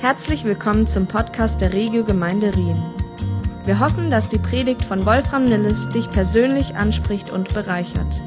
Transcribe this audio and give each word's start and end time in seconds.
Herzlich 0.00 0.44
willkommen 0.44 0.86
zum 0.86 1.08
Podcast 1.08 1.60
der 1.60 1.72
Regio 1.72 2.04
Gemeinde 2.04 2.54
Rien. 2.54 2.80
Wir 3.64 3.80
hoffen, 3.80 4.10
dass 4.10 4.28
die 4.28 4.38
Predigt 4.38 4.84
von 4.84 5.04
Wolfram 5.04 5.44
Nilles 5.44 5.88
dich 5.88 6.08
persönlich 6.08 6.76
anspricht 6.76 7.30
und 7.30 7.52
bereichert. 7.52 8.22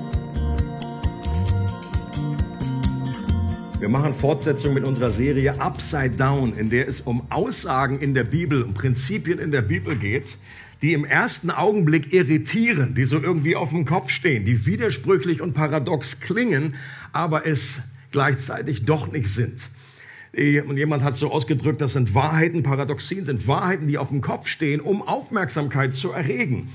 Wir 3.79 3.87
machen 3.87 4.13
Fortsetzung 4.13 4.73
mit 4.73 4.83
unserer 4.83 5.11
Serie 5.11 5.61
Upside 5.61 6.17
Down, 6.17 6.51
in 6.57 6.69
der 6.69 6.89
es 6.89 6.99
um 6.99 7.31
Aussagen 7.31 7.99
in 7.99 8.13
der 8.13 8.25
Bibel, 8.25 8.63
um 8.63 8.73
Prinzipien 8.73 9.39
in 9.39 9.51
der 9.51 9.61
Bibel 9.61 9.95
geht, 9.95 10.37
die 10.81 10.91
im 10.91 11.05
ersten 11.05 11.51
Augenblick 11.51 12.11
irritieren, 12.11 12.95
die 12.95 13.05
so 13.05 13.17
irgendwie 13.17 13.55
auf 13.55 13.69
dem 13.69 13.85
Kopf 13.85 14.09
stehen, 14.09 14.43
die 14.43 14.65
widersprüchlich 14.65 15.41
und 15.41 15.53
paradox 15.53 16.19
klingen, 16.19 16.75
aber 17.13 17.47
es 17.47 17.79
gleichzeitig 18.11 18.83
doch 18.83 19.09
nicht 19.09 19.29
sind. 19.29 19.69
Und 20.33 20.77
jemand 20.77 21.03
hat 21.03 21.15
so 21.15 21.31
ausgedrückt, 21.31 21.81
das 21.81 21.93
sind 21.93 22.15
Wahrheiten, 22.15 22.63
Paradoxien 22.63 23.25
sind 23.25 23.47
Wahrheiten, 23.47 23.87
die 23.87 23.97
auf 23.97 24.09
dem 24.09 24.21
Kopf 24.21 24.47
stehen, 24.47 24.79
um 24.79 25.01
Aufmerksamkeit 25.01 25.93
zu 25.93 26.11
erregen. 26.11 26.69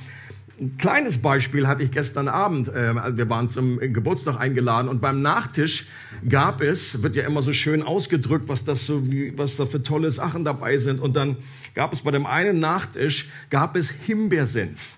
Ein 0.59 0.79
kleines 0.79 1.19
Beispiel 1.21 1.67
hatte 1.67 1.83
ich 1.83 1.91
gestern 1.91 2.29
Abend. 2.29 2.69
Äh, 2.69 3.17
wir 3.17 3.29
waren 3.29 3.49
zum 3.49 3.79
Geburtstag 3.79 4.41
eingeladen 4.41 4.89
und 4.89 5.01
beim 5.03 5.21
Nachtisch 5.21 5.87
gab 6.27 6.63
es, 6.63 7.03
wird 7.03 7.15
ja 7.15 7.25
immer 7.25 7.43
so 7.43 7.53
schön 7.53 7.83
ausgedrückt, 7.83 8.49
was 8.49 8.65
das 8.65 8.87
so, 8.87 9.11
wie, 9.11 9.37
was 9.37 9.57
da 9.57 9.67
für 9.67 9.83
tolle 9.83 10.11
Sachen 10.11 10.45
dabei 10.45 10.79
sind. 10.79 11.01
Und 11.01 11.15
dann 11.15 11.37
gab 11.75 11.93
es 11.93 12.01
bei 12.01 12.11
dem 12.11 12.25
einen 12.25 12.59
Nachtisch 12.59 13.29
gab 13.51 13.77
es 13.77 13.91
Himbeersenf. 13.91 14.96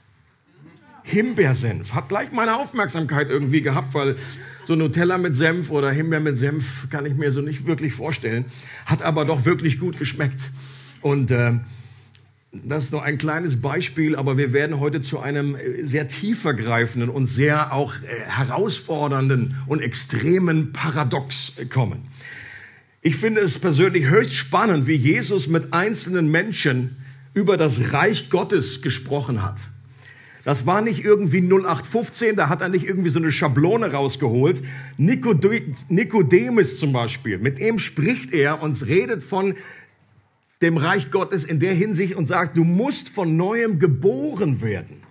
Himbeersenf 1.09 1.95
hat 1.95 2.09
gleich 2.09 2.33
meine 2.33 2.57
Aufmerksamkeit 2.57 3.30
irgendwie 3.30 3.62
gehabt, 3.62 3.95
weil 3.95 4.16
so 4.65 4.77
Nutella 4.77 5.16
mit 5.16 5.35
Senf 5.35 5.71
oder 5.71 5.91
Himbeer 5.91 6.21
mit 6.21 6.37
Senf 6.37 6.89
kann 6.91 7.07
ich 7.07 7.15
mir 7.15 7.30
so 7.30 7.41
nicht 7.41 7.66
wirklich 7.66 7.95
vorstellen. 7.95 8.45
Hat 8.85 9.01
aber 9.01 9.25
doch 9.25 9.47
wirklich 9.47 9.80
gut 9.80 9.99
geschmeckt. 9.99 10.51
Und 11.01 11.30
äh, 11.30 11.55
das 12.52 12.85
ist 12.85 12.93
nur 12.93 13.02
ein 13.02 13.16
kleines 13.16 13.63
Beispiel, 13.63 14.16
aber 14.16 14.37
wir 14.37 14.52
werden 14.52 14.80
heute 14.80 15.01
zu 15.01 15.21
einem 15.21 15.55
äh, 15.55 15.87
sehr 15.87 16.09
tiefergreifenden 16.09 17.09
und 17.09 17.27
sehr 17.27 17.73
auch 17.73 17.95
äh, 17.95 18.30
herausfordernden 18.30 19.57
und 19.66 19.80
extremen 19.80 20.73
Paradox 20.73 21.60
kommen. 21.71 22.01
Ich 23.01 23.16
finde 23.16 23.41
es 23.41 23.59
persönlich 23.59 24.07
höchst 24.07 24.35
spannend, 24.35 24.87
wie 24.87 24.97
Jesus 24.97 25.49
mit 25.49 25.73
einzelnen 25.73 26.30
Menschen 26.30 26.97
über 27.32 27.57
das 27.57 27.93
Reich 27.93 28.29
Gottes 28.29 28.82
gesprochen 28.82 29.43
hat. 29.43 29.60
Das 30.49 30.65
war 30.65 30.80
nicht 30.80 31.04
irgendwie 31.04 31.43
0815, 31.43 32.35
da 32.35 32.49
hat 32.49 32.63
er 32.63 32.71
nicht 32.71 32.87
irgendwie 32.87 33.10
so 33.10 33.18
eine 33.18 33.32
Schablone 33.32 33.93
rausgeholt. 33.93 34.63
Nikodemus 34.96 36.79
zum 36.79 36.91
Beispiel, 36.91 37.37
mit 37.37 37.59
ihm 37.59 37.79
spricht 37.79 38.32
er 38.32 38.63
und 38.63 38.87
redet 38.87 39.23
von 39.23 39.57
dem 40.63 40.79
Reich 40.79 41.10
Gottes 41.10 41.45
in 41.45 41.60
der 41.60 41.74
Hinsicht 41.74 42.16
und 42.16 42.24
sagt, 42.24 42.57
du 42.57 42.65
musst 42.65 43.10
von 43.10 43.37
neuem 43.37 43.79
geboren 43.79 44.63
werden. 44.63 45.02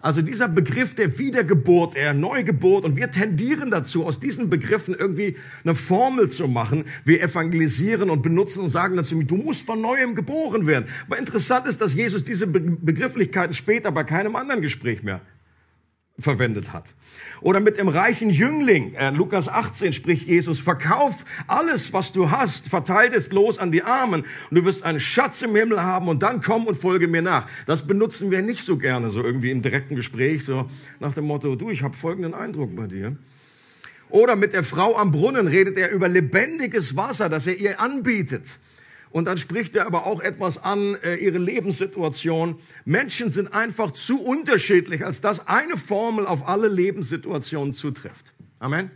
Also 0.00 0.22
dieser 0.22 0.48
Begriff 0.48 0.94
der 0.94 1.18
Wiedergeburt, 1.18 1.94
der 1.94 2.14
Neugeburt, 2.14 2.84
und 2.84 2.96
wir 2.96 3.10
tendieren 3.10 3.70
dazu, 3.70 4.06
aus 4.06 4.20
diesen 4.20 4.48
Begriffen 4.48 4.94
irgendwie 4.94 5.36
eine 5.64 5.74
Formel 5.74 6.30
zu 6.30 6.46
machen. 6.46 6.84
Wir 7.04 7.22
evangelisieren 7.22 8.10
und 8.10 8.22
benutzen 8.22 8.62
und 8.62 8.70
sagen 8.70 8.96
dazu, 8.96 9.20
du 9.22 9.36
musst 9.36 9.66
von 9.66 9.80
neuem 9.80 10.14
geboren 10.14 10.66
werden. 10.66 10.86
Aber 11.06 11.18
interessant 11.18 11.66
ist, 11.66 11.80
dass 11.80 11.94
Jesus 11.94 12.24
diese 12.24 12.46
Begrifflichkeiten 12.46 13.54
später 13.54 13.90
bei 13.90 14.04
keinem 14.04 14.36
anderen 14.36 14.60
Gespräch 14.60 15.02
mehr 15.02 15.20
verwendet 16.18 16.72
hat. 16.72 16.94
Oder 17.40 17.60
mit 17.60 17.76
dem 17.76 17.88
reichen 17.88 18.30
Jüngling, 18.30 18.94
äh, 18.94 19.10
Lukas 19.10 19.48
18 19.48 19.92
spricht 19.92 20.26
Jesus, 20.26 20.58
verkauf 20.58 21.24
alles, 21.46 21.92
was 21.92 22.12
du 22.12 22.30
hast, 22.30 22.68
verteilt 22.68 23.14
es 23.14 23.32
los 23.32 23.58
an 23.58 23.70
die 23.70 23.82
Armen 23.82 24.24
und 24.50 24.56
du 24.56 24.64
wirst 24.64 24.84
einen 24.84 24.98
Schatz 24.98 25.42
im 25.42 25.54
Himmel 25.54 25.80
haben 25.82 26.08
und 26.08 26.22
dann 26.22 26.40
komm 26.40 26.66
und 26.66 26.76
folge 26.76 27.06
mir 27.06 27.22
nach. 27.22 27.46
Das 27.66 27.86
benutzen 27.86 28.30
wir 28.30 28.42
nicht 28.42 28.62
so 28.62 28.78
gerne, 28.78 29.10
so 29.10 29.22
irgendwie 29.22 29.50
im 29.50 29.62
direkten 29.62 29.94
Gespräch, 29.94 30.44
so 30.44 30.68
nach 30.98 31.14
dem 31.14 31.24
Motto, 31.24 31.54
du, 31.54 31.70
ich 31.70 31.82
habe 31.82 31.96
folgenden 31.96 32.34
Eindruck 32.34 32.74
bei 32.74 32.86
dir. 32.86 33.16
Oder 34.10 34.36
mit 34.36 34.54
der 34.54 34.62
Frau 34.62 34.96
am 34.96 35.12
Brunnen 35.12 35.46
redet 35.46 35.76
er 35.76 35.90
über 35.90 36.08
lebendiges 36.08 36.96
Wasser, 36.96 37.28
das 37.28 37.46
er 37.46 37.56
ihr 37.56 37.80
anbietet. 37.80 38.48
Und 39.10 39.24
dann 39.24 39.38
spricht 39.38 39.74
er 39.76 39.86
aber 39.86 40.06
auch 40.06 40.20
etwas 40.20 40.62
an, 40.62 40.94
äh, 40.96 41.16
ihre 41.16 41.38
Lebenssituation. 41.38 42.58
Menschen 42.84 43.30
sind 43.30 43.52
einfach 43.54 43.92
zu 43.92 44.22
unterschiedlich, 44.22 45.04
als 45.04 45.20
dass 45.20 45.46
eine 45.46 45.76
Formel 45.76 46.26
auf 46.26 46.46
alle 46.46 46.68
Lebenssituationen 46.68 47.72
zutrifft. 47.72 48.32
Amen. 48.58 48.90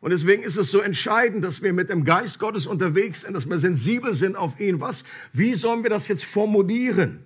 Und 0.00 0.10
deswegen 0.10 0.42
ist 0.42 0.58
es 0.58 0.70
so 0.70 0.80
entscheidend, 0.80 1.42
dass 1.42 1.62
wir 1.62 1.72
mit 1.72 1.88
dem 1.88 2.04
Geist 2.04 2.38
Gottes 2.38 2.66
unterwegs 2.66 3.22
sind, 3.22 3.32
dass 3.32 3.48
wir 3.48 3.58
sensibel 3.58 4.14
sind 4.14 4.36
auf 4.36 4.60
ihn. 4.60 4.80
Was, 4.80 5.04
wie 5.32 5.54
sollen 5.54 5.82
wir 5.82 5.90
das 5.90 6.08
jetzt 6.08 6.26
formulieren? 6.26 7.24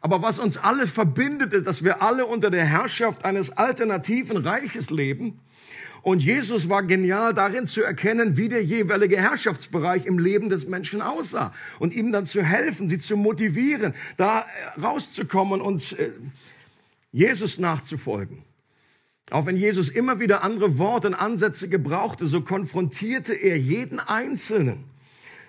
Aber 0.00 0.22
was 0.22 0.38
uns 0.38 0.56
alle 0.56 0.86
verbindet, 0.86 1.52
ist, 1.52 1.66
dass 1.66 1.82
wir 1.82 2.02
alle 2.02 2.26
unter 2.26 2.50
der 2.50 2.64
Herrschaft 2.64 3.24
eines 3.24 3.56
alternativen 3.56 4.36
Reiches 4.36 4.90
leben 4.90 5.40
und 6.06 6.22
Jesus 6.22 6.68
war 6.68 6.84
genial 6.84 7.34
darin 7.34 7.66
zu 7.66 7.82
erkennen, 7.82 8.36
wie 8.36 8.48
der 8.48 8.62
jeweilige 8.62 9.16
Herrschaftsbereich 9.16 10.06
im 10.06 10.20
Leben 10.20 10.50
des 10.50 10.68
Menschen 10.68 11.02
aussah. 11.02 11.52
Und 11.80 11.92
ihm 11.92 12.12
dann 12.12 12.26
zu 12.26 12.44
helfen, 12.44 12.88
sie 12.88 13.00
zu 13.00 13.16
motivieren, 13.16 13.92
da 14.16 14.42
äh, 14.42 14.80
rauszukommen 14.80 15.60
und 15.60 15.98
äh, 15.98 16.12
Jesus 17.10 17.58
nachzufolgen. 17.58 18.44
Auch 19.32 19.46
wenn 19.46 19.56
Jesus 19.56 19.88
immer 19.88 20.20
wieder 20.20 20.44
andere 20.44 20.78
Worte 20.78 21.08
und 21.08 21.14
Ansätze 21.14 21.68
gebrauchte, 21.68 22.28
so 22.28 22.40
konfrontierte 22.40 23.34
er 23.34 23.58
jeden 23.58 23.98
Einzelnen 23.98 24.84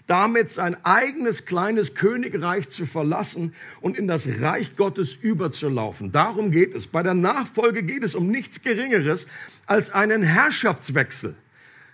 damit 0.07 0.49
sein 0.49 0.77
eigenes 0.83 1.45
kleines 1.45 1.93
Königreich 1.93 2.69
zu 2.69 2.85
verlassen 2.85 3.53
und 3.81 3.97
in 3.97 4.07
das 4.07 4.27
Reich 4.41 4.75
Gottes 4.75 5.15
überzulaufen. 5.15 6.11
Darum 6.11 6.49
geht 6.49 6.73
es. 6.73 6.87
Bei 6.87 7.03
der 7.03 7.13
Nachfolge 7.13 7.83
geht 7.83 8.03
es 8.03 8.15
um 8.15 8.27
nichts 8.29 8.61
Geringeres 8.61 9.27
als 9.65 9.89
einen 9.89 10.23
Herrschaftswechsel. 10.23 11.35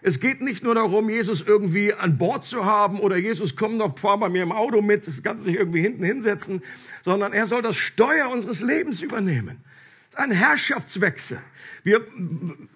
Es 0.05 0.19
geht 0.19 0.41
nicht 0.41 0.63
nur 0.63 0.75
darum, 0.75 1.09
Jesus 1.09 1.41
irgendwie 1.41 1.93
an 1.93 2.17
Bord 2.17 2.45
zu 2.45 2.65
haben 2.65 2.99
oder 2.99 3.15
Jesus, 3.15 3.55
komm 3.55 3.79
doch, 3.79 3.97
fahr 3.97 4.19
bei 4.19 4.27
mir 4.27 4.43
im 4.43 4.51
Auto 4.51 4.81
mit, 4.81 5.07
das 5.07 5.23
kannst 5.23 5.45
du 5.45 5.49
dich 5.49 5.57
irgendwie 5.57 5.81
hinten 5.81 6.03
hinsetzen, 6.03 6.61
sondern 7.03 7.31
er 7.31 7.47
soll 7.47 7.61
das 7.61 7.77
Steuer 7.77 8.29
unseres 8.29 8.61
Lebens 8.61 9.01
übernehmen. 9.01 9.63
Ein 10.15 10.31
Herrschaftswechsel. 10.31 11.39
Wir, 11.83 12.05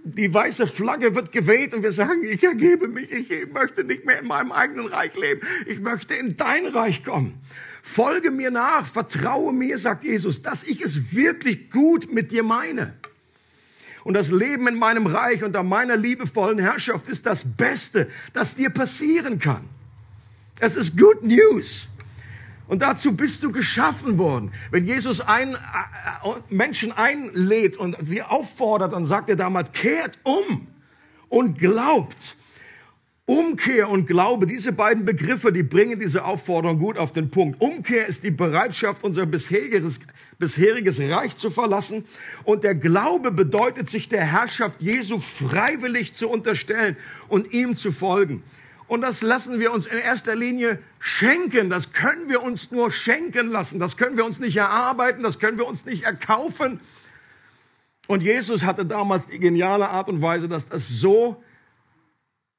die 0.03 0.33
weiße 0.33 0.67
Flagge 0.67 1.15
wird 1.15 1.31
geweht 1.31 1.73
und 1.73 1.83
wir 1.83 1.91
sagen, 1.91 2.23
ich 2.23 2.43
ergebe 2.43 2.87
mich, 2.87 3.11
ich 3.11 3.51
möchte 3.51 3.83
nicht 3.83 4.05
mehr 4.05 4.19
in 4.19 4.27
meinem 4.27 4.51
eigenen 4.51 4.87
Reich 4.87 5.15
leben. 5.15 5.41
Ich 5.65 5.79
möchte 5.79 6.13
in 6.15 6.35
dein 6.35 6.65
Reich 6.65 7.03
kommen. 7.03 7.39
Folge 7.81 8.31
mir 8.31 8.51
nach, 8.51 8.85
vertraue 8.85 9.53
mir, 9.53 9.77
sagt 9.77 10.03
Jesus, 10.03 10.41
dass 10.41 10.63
ich 10.63 10.81
es 10.81 11.15
wirklich 11.15 11.69
gut 11.69 12.11
mit 12.11 12.31
dir 12.31 12.43
meine. 12.43 12.93
Und 14.03 14.13
das 14.13 14.29
Leben 14.29 14.67
in 14.67 14.75
meinem 14.75 15.05
Reich 15.05 15.43
unter 15.43 15.63
meiner 15.63 15.95
liebevollen 15.95 16.59
Herrschaft 16.59 17.07
ist 17.07 17.25
das 17.25 17.43
Beste, 17.55 18.09
das 18.33 18.55
dir 18.55 18.69
passieren 18.69 19.39
kann. 19.39 19.63
Es 20.59 20.75
ist 20.75 20.97
Good 20.97 21.23
News. 21.23 21.87
Und 22.67 22.81
dazu 22.81 23.15
bist 23.15 23.43
du 23.43 23.51
geschaffen 23.51 24.17
worden. 24.17 24.51
Wenn 24.71 24.85
Jesus 24.85 25.21
ein, 25.21 25.53
äh, 25.53 25.57
äh, 25.57 26.33
Menschen 26.49 26.91
einlädt 26.91 27.77
und 27.77 27.95
sie 27.99 28.21
auffordert, 28.21 28.93
dann 28.93 29.05
sagt 29.05 29.29
er 29.29 29.35
damals, 29.35 29.71
kehrt 29.71 30.19
um 30.23 30.67
und 31.29 31.57
glaubt. 31.57 32.35
Umkehr 33.29 33.89
und 33.89 34.07
Glaube, 34.07 34.47
diese 34.47 34.71
beiden 34.71 35.03
Begriffe, 35.03 35.51
die 35.51 35.63
bringen 35.63 35.99
diese 35.99 36.23
Aufforderung 36.23 36.79
gut 36.79 36.97
auf 36.97 37.11
den 37.11 37.29
Punkt. 37.29 37.61
Umkehr 37.61 38.07
ist 38.07 38.23
die 38.23 38.31
Bereitschaft, 38.31 39.03
unser 39.03 39.25
bisheriges, 39.25 39.99
bisheriges 40.39 41.01
Reich 41.01 41.35
zu 41.35 41.49
verlassen. 41.49 42.05
Und 42.45 42.63
der 42.63 42.73
Glaube 42.73 43.31
bedeutet, 43.31 43.89
sich 43.89 44.07
der 44.07 44.23
Herrschaft 44.23 44.81
Jesu 44.81 45.19
freiwillig 45.19 46.13
zu 46.13 46.29
unterstellen 46.29 46.95
und 47.27 47.51
ihm 47.51 47.75
zu 47.75 47.91
folgen. 47.91 48.43
Und 48.87 49.01
das 49.01 49.21
lassen 49.21 49.59
wir 49.59 49.73
uns 49.73 49.85
in 49.85 49.97
erster 49.97 50.35
Linie 50.35 50.79
schenken. 50.99 51.69
Das 51.69 51.91
können 51.91 52.29
wir 52.29 52.41
uns 52.41 52.71
nur 52.71 52.89
schenken 52.91 53.47
lassen. 53.47 53.79
Das 53.79 53.97
können 53.97 54.15
wir 54.15 54.25
uns 54.25 54.39
nicht 54.39 54.55
erarbeiten. 54.55 55.23
Das 55.23 55.39
können 55.39 55.57
wir 55.57 55.67
uns 55.67 55.85
nicht 55.85 56.03
erkaufen. 56.03 56.79
Und 58.07 58.23
Jesus 58.23 58.63
hatte 58.63 58.85
damals 58.85 59.27
die 59.27 59.39
geniale 59.39 59.89
Art 59.89 60.07
und 60.07 60.21
Weise, 60.21 60.47
dass 60.47 60.69
das 60.69 60.87
so, 60.87 61.43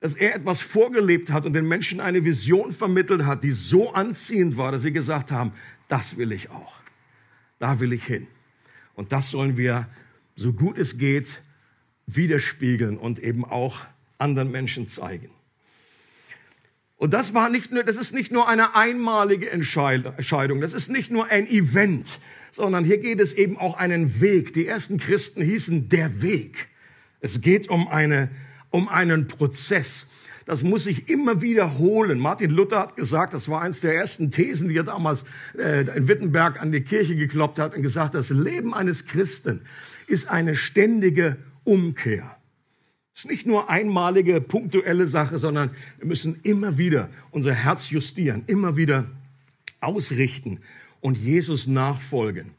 dass 0.01 0.15
er 0.15 0.35
etwas 0.35 0.61
vorgelebt 0.61 1.31
hat 1.31 1.47
und 1.47 1.55
den 1.55 1.67
Menschen 1.67 2.01
eine 2.01 2.25
Vision 2.25 2.73
vermittelt 2.73 3.25
hat, 3.25 3.43
die 3.43 3.51
so 3.51 3.95
anziehend 3.95 4.59
war, 4.59 4.71
dass 4.71 4.83
sie 4.83 4.93
gesagt 4.93 5.33
haben, 5.33 5.53
das 5.89 6.19
will 6.19 6.33
ich 6.33 6.51
auch. 6.51 6.83
Da 7.59 7.81
will 7.81 7.95
ich 7.95 8.05
hin. 8.05 8.27
Und 8.95 9.13
das 9.13 9.31
sollen 9.31 9.57
wir, 9.57 9.89
so 10.37 10.53
gut 10.53 10.77
es 10.77 10.99
geht, 10.99 11.41
widerspiegeln 12.07 12.99
und 12.99 13.19
eben 13.19 13.45
auch 13.45 13.81
anderen 14.19 14.51
Menschen 14.51 14.87
zeigen. 14.87 15.31
Und 16.99 17.15
das 17.15 17.33
war 17.33 17.49
nicht 17.49 17.71
nur, 17.71 17.85
das 17.85 17.97
ist 17.97 18.13
nicht 18.13 18.33
nur 18.33 18.49
eine 18.49 18.75
einmalige 18.75 19.49
Entscheidung, 19.49 20.61
das 20.61 20.73
ist 20.73 20.91
nicht 20.91 21.13
nur 21.13 21.27
ein 21.27 21.47
Event, 21.47 22.19
sondern 22.51 22.83
hier 22.83 22.99
geht 22.99 23.21
es 23.21 23.33
eben 23.35 23.57
auch 23.57 23.77
einen 23.77 24.21
Weg. 24.21 24.53
Die 24.53 24.67
ersten 24.67 24.99
Christen 24.99 25.41
hießen 25.41 25.89
der 25.89 26.23
Weg. 26.23 26.67
Es 27.21 27.41
geht 27.41 27.69
um 27.69 27.87
eine, 27.87 28.31
um 28.71 28.89
einen 28.89 29.29
Prozess. 29.29 30.09
das 30.45 30.65
muss 30.65 30.85
sich 30.85 31.09
immer 31.09 31.41
wiederholen. 31.41 32.19
Martin 32.19 32.51
Luther 32.51 32.81
hat 32.81 32.97
gesagt, 32.97 33.33
das 33.33 33.49
war 33.49 33.61
eines 33.63 33.81
der 33.81 33.95
ersten 33.95 34.33
Thesen, 34.33 34.69
die 34.69 34.79
er 34.79 34.85
damals 34.85 35.25
äh, 35.57 35.83
in 35.97 36.09
Wittenberg 36.09 36.61
an 36.61 36.73
die 36.73 36.81
Kirche 36.81 37.15
gekloppt 37.15 37.61
hat 37.61 37.77
und 37.77 37.83
gesagt, 37.83 38.15
das 38.15 38.31
Leben 38.31 38.75
eines 38.75 39.07
Christen 39.07 39.61
ist 40.09 40.29
eine 40.31 40.57
ständige 40.57 41.37
Umkehr. 41.63 42.38
Es 43.19 43.25
ist 43.25 43.31
nicht 43.33 43.47
nur 43.47 43.69
einmalige, 43.69 44.41
punktuelle 44.41 45.09
Sache, 45.09 45.41
sondern 45.41 45.73
wir 45.99 46.07
müssen 46.07 46.39
immer 46.45 46.79
wieder 46.79 47.11
unser 47.33 47.53
Herz 47.53 47.91
justieren, 47.91 48.45
immer 48.47 48.77
wieder 48.77 49.07
ausrichten 49.81 50.61
und 51.01 51.19
Jesus 51.19 51.67
nachfolgen. 51.67 52.53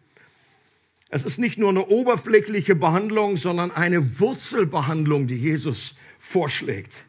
Es 1.09 1.23
ist 1.23 1.38
nicht 1.38 1.59
nur 1.59 1.69
eine 1.69 1.85
oberflächliche 1.85 2.75
Behandlung, 2.75 3.38
sondern 3.38 3.71
eine 3.71 4.19
Wurzelbehandlung, 4.19 5.27
die 5.27 5.38
Jesus 5.38 5.95
vorschlägt. 6.19 7.05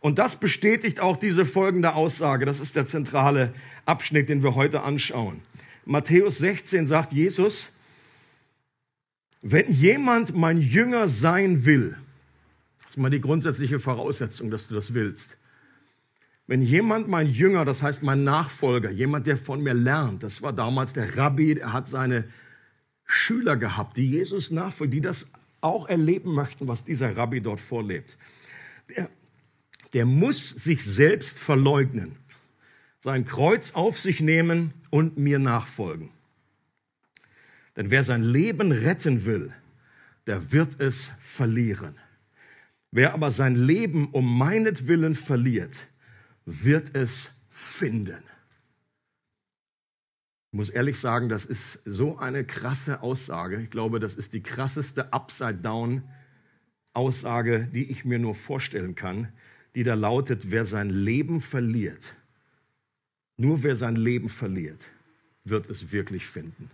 Und 0.00 0.18
das 0.18 0.36
bestätigt 0.36 1.00
auch 1.00 1.16
diese 1.16 1.46
folgende 1.46 1.94
Aussage. 1.94 2.44
Das 2.44 2.60
ist 2.60 2.76
der 2.76 2.84
zentrale 2.84 3.54
Abschnitt, 3.86 4.28
den 4.28 4.42
wir 4.42 4.54
heute 4.54 4.82
anschauen. 4.82 5.40
Matthäus 5.86 6.36
16 6.36 6.86
sagt 6.86 7.14
Jesus, 7.14 7.72
wenn 9.40 9.72
jemand 9.72 10.36
mein 10.36 10.58
Jünger 10.58 11.08
sein 11.08 11.64
will, 11.64 11.96
das 12.90 12.96
ist 12.96 13.02
mal 13.02 13.08
die 13.08 13.20
grundsätzliche 13.20 13.78
Voraussetzung, 13.78 14.50
dass 14.50 14.66
du 14.66 14.74
das 14.74 14.94
willst. 14.94 15.36
Wenn 16.48 16.60
jemand 16.60 17.06
mein 17.06 17.28
Jünger, 17.28 17.64
das 17.64 17.82
heißt 17.82 18.02
mein 18.02 18.24
Nachfolger, 18.24 18.90
jemand, 18.90 19.28
der 19.28 19.36
von 19.36 19.62
mir 19.62 19.74
lernt, 19.74 20.24
das 20.24 20.42
war 20.42 20.52
damals 20.52 20.92
der 20.92 21.16
Rabbi, 21.16 21.52
er 21.52 21.72
hat 21.72 21.86
seine 21.86 22.24
Schüler 23.06 23.56
gehabt, 23.56 23.96
die 23.96 24.10
Jesus 24.10 24.50
nachfolgen, 24.50 24.90
die 24.90 25.00
das 25.00 25.30
auch 25.60 25.88
erleben 25.88 26.34
möchten, 26.34 26.66
was 26.66 26.82
dieser 26.82 27.16
Rabbi 27.16 27.40
dort 27.40 27.60
vorlebt. 27.60 28.18
Der, 28.88 29.08
der 29.92 30.04
muss 30.04 30.48
sich 30.48 30.84
selbst 30.84 31.38
verleugnen, 31.38 32.16
sein 32.98 33.24
Kreuz 33.24 33.70
auf 33.74 34.00
sich 34.00 34.20
nehmen 34.20 34.72
und 34.90 35.16
mir 35.16 35.38
nachfolgen. 35.38 36.08
Denn 37.76 37.92
wer 37.92 38.02
sein 38.02 38.24
Leben 38.24 38.72
retten 38.72 39.26
will, 39.26 39.52
der 40.26 40.50
wird 40.50 40.80
es 40.80 41.12
verlieren. 41.20 41.94
Wer 42.92 43.14
aber 43.14 43.30
sein 43.30 43.54
Leben 43.54 44.10
um 44.10 44.36
meinetwillen 44.36 45.14
verliert, 45.14 45.86
wird 46.44 46.96
es 46.96 47.30
finden. 47.48 48.22
Ich 50.52 50.56
muss 50.56 50.68
ehrlich 50.68 50.98
sagen, 50.98 51.28
das 51.28 51.44
ist 51.44 51.80
so 51.84 52.18
eine 52.18 52.44
krasse 52.44 53.02
Aussage. 53.02 53.62
Ich 53.62 53.70
glaube, 53.70 54.00
das 54.00 54.14
ist 54.14 54.32
die 54.32 54.42
krasseste 54.42 55.12
Upside-Down-Aussage, 55.12 57.68
die 57.72 57.88
ich 57.88 58.04
mir 58.04 58.18
nur 58.18 58.34
vorstellen 58.34 58.96
kann, 58.96 59.28
die 59.76 59.84
da 59.84 59.94
lautet, 59.94 60.50
wer 60.50 60.64
sein 60.64 60.90
Leben 60.90 61.40
verliert, 61.40 62.16
nur 63.36 63.62
wer 63.62 63.76
sein 63.76 63.94
Leben 63.94 64.28
verliert, 64.28 64.88
wird 65.44 65.70
es 65.70 65.92
wirklich 65.92 66.26
finden. 66.26 66.68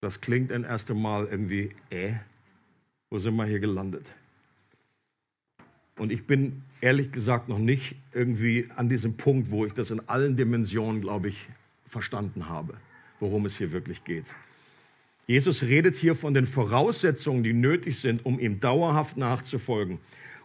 Das 0.00 0.20
klingt 0.20 0.50
ein 0.50 0.64
erstes 0.64 0.96
Mal 0.96 1.26
irgendwie, 1.26 1.76
äh, 1.90 2.14
wo 3.08 3.20
sind 3.20 3.36
wir 3.36 3.44
hier 3.44 3.60
gelandet? 3.60 4.16
Und 6.00 6.10
ich 6.12 6.24
bin 6.24 6.62
ehrlich 6.80 7.12
gesagt 7.12 7.50
noch 7.50 7.58
nicht 7.58 7.94
irgendwie 8.14 8.66
an 8.74 8.88
diesem 8.88 9.18
Punkt, 9.18 9.50
wo 9.50 9.66
ich 9.66 9.74
das 9.74 9.90
in 9.90 10.00
allen 10.08 10.34
Dimensionen, 10.34 11.02
glaube 11.02 11.28
ich, 11.28 11.46
verstanden 11.84 12.48
habe, 12.48 12.72
worum 13.18 13.44
es 13.44 13.58
hier 13.58 13.70
wirklich 13.70 14.02
geht. 14.04 14.24
Jesus 15.26 15.62
redet 15.62 15.96
hier 15.96 16.14
von 16.14 16.32
den 16.32 16.46
Voraussetzungen, 16.46 17.42
die 17.42 17.52
nötig 17.52 17.98
sind, 18.00 18.24
um 18.24 18.40
ihm 18.40 18.60
dauerhaft 18.60 19.18
nachzufolgen 19.18 19.98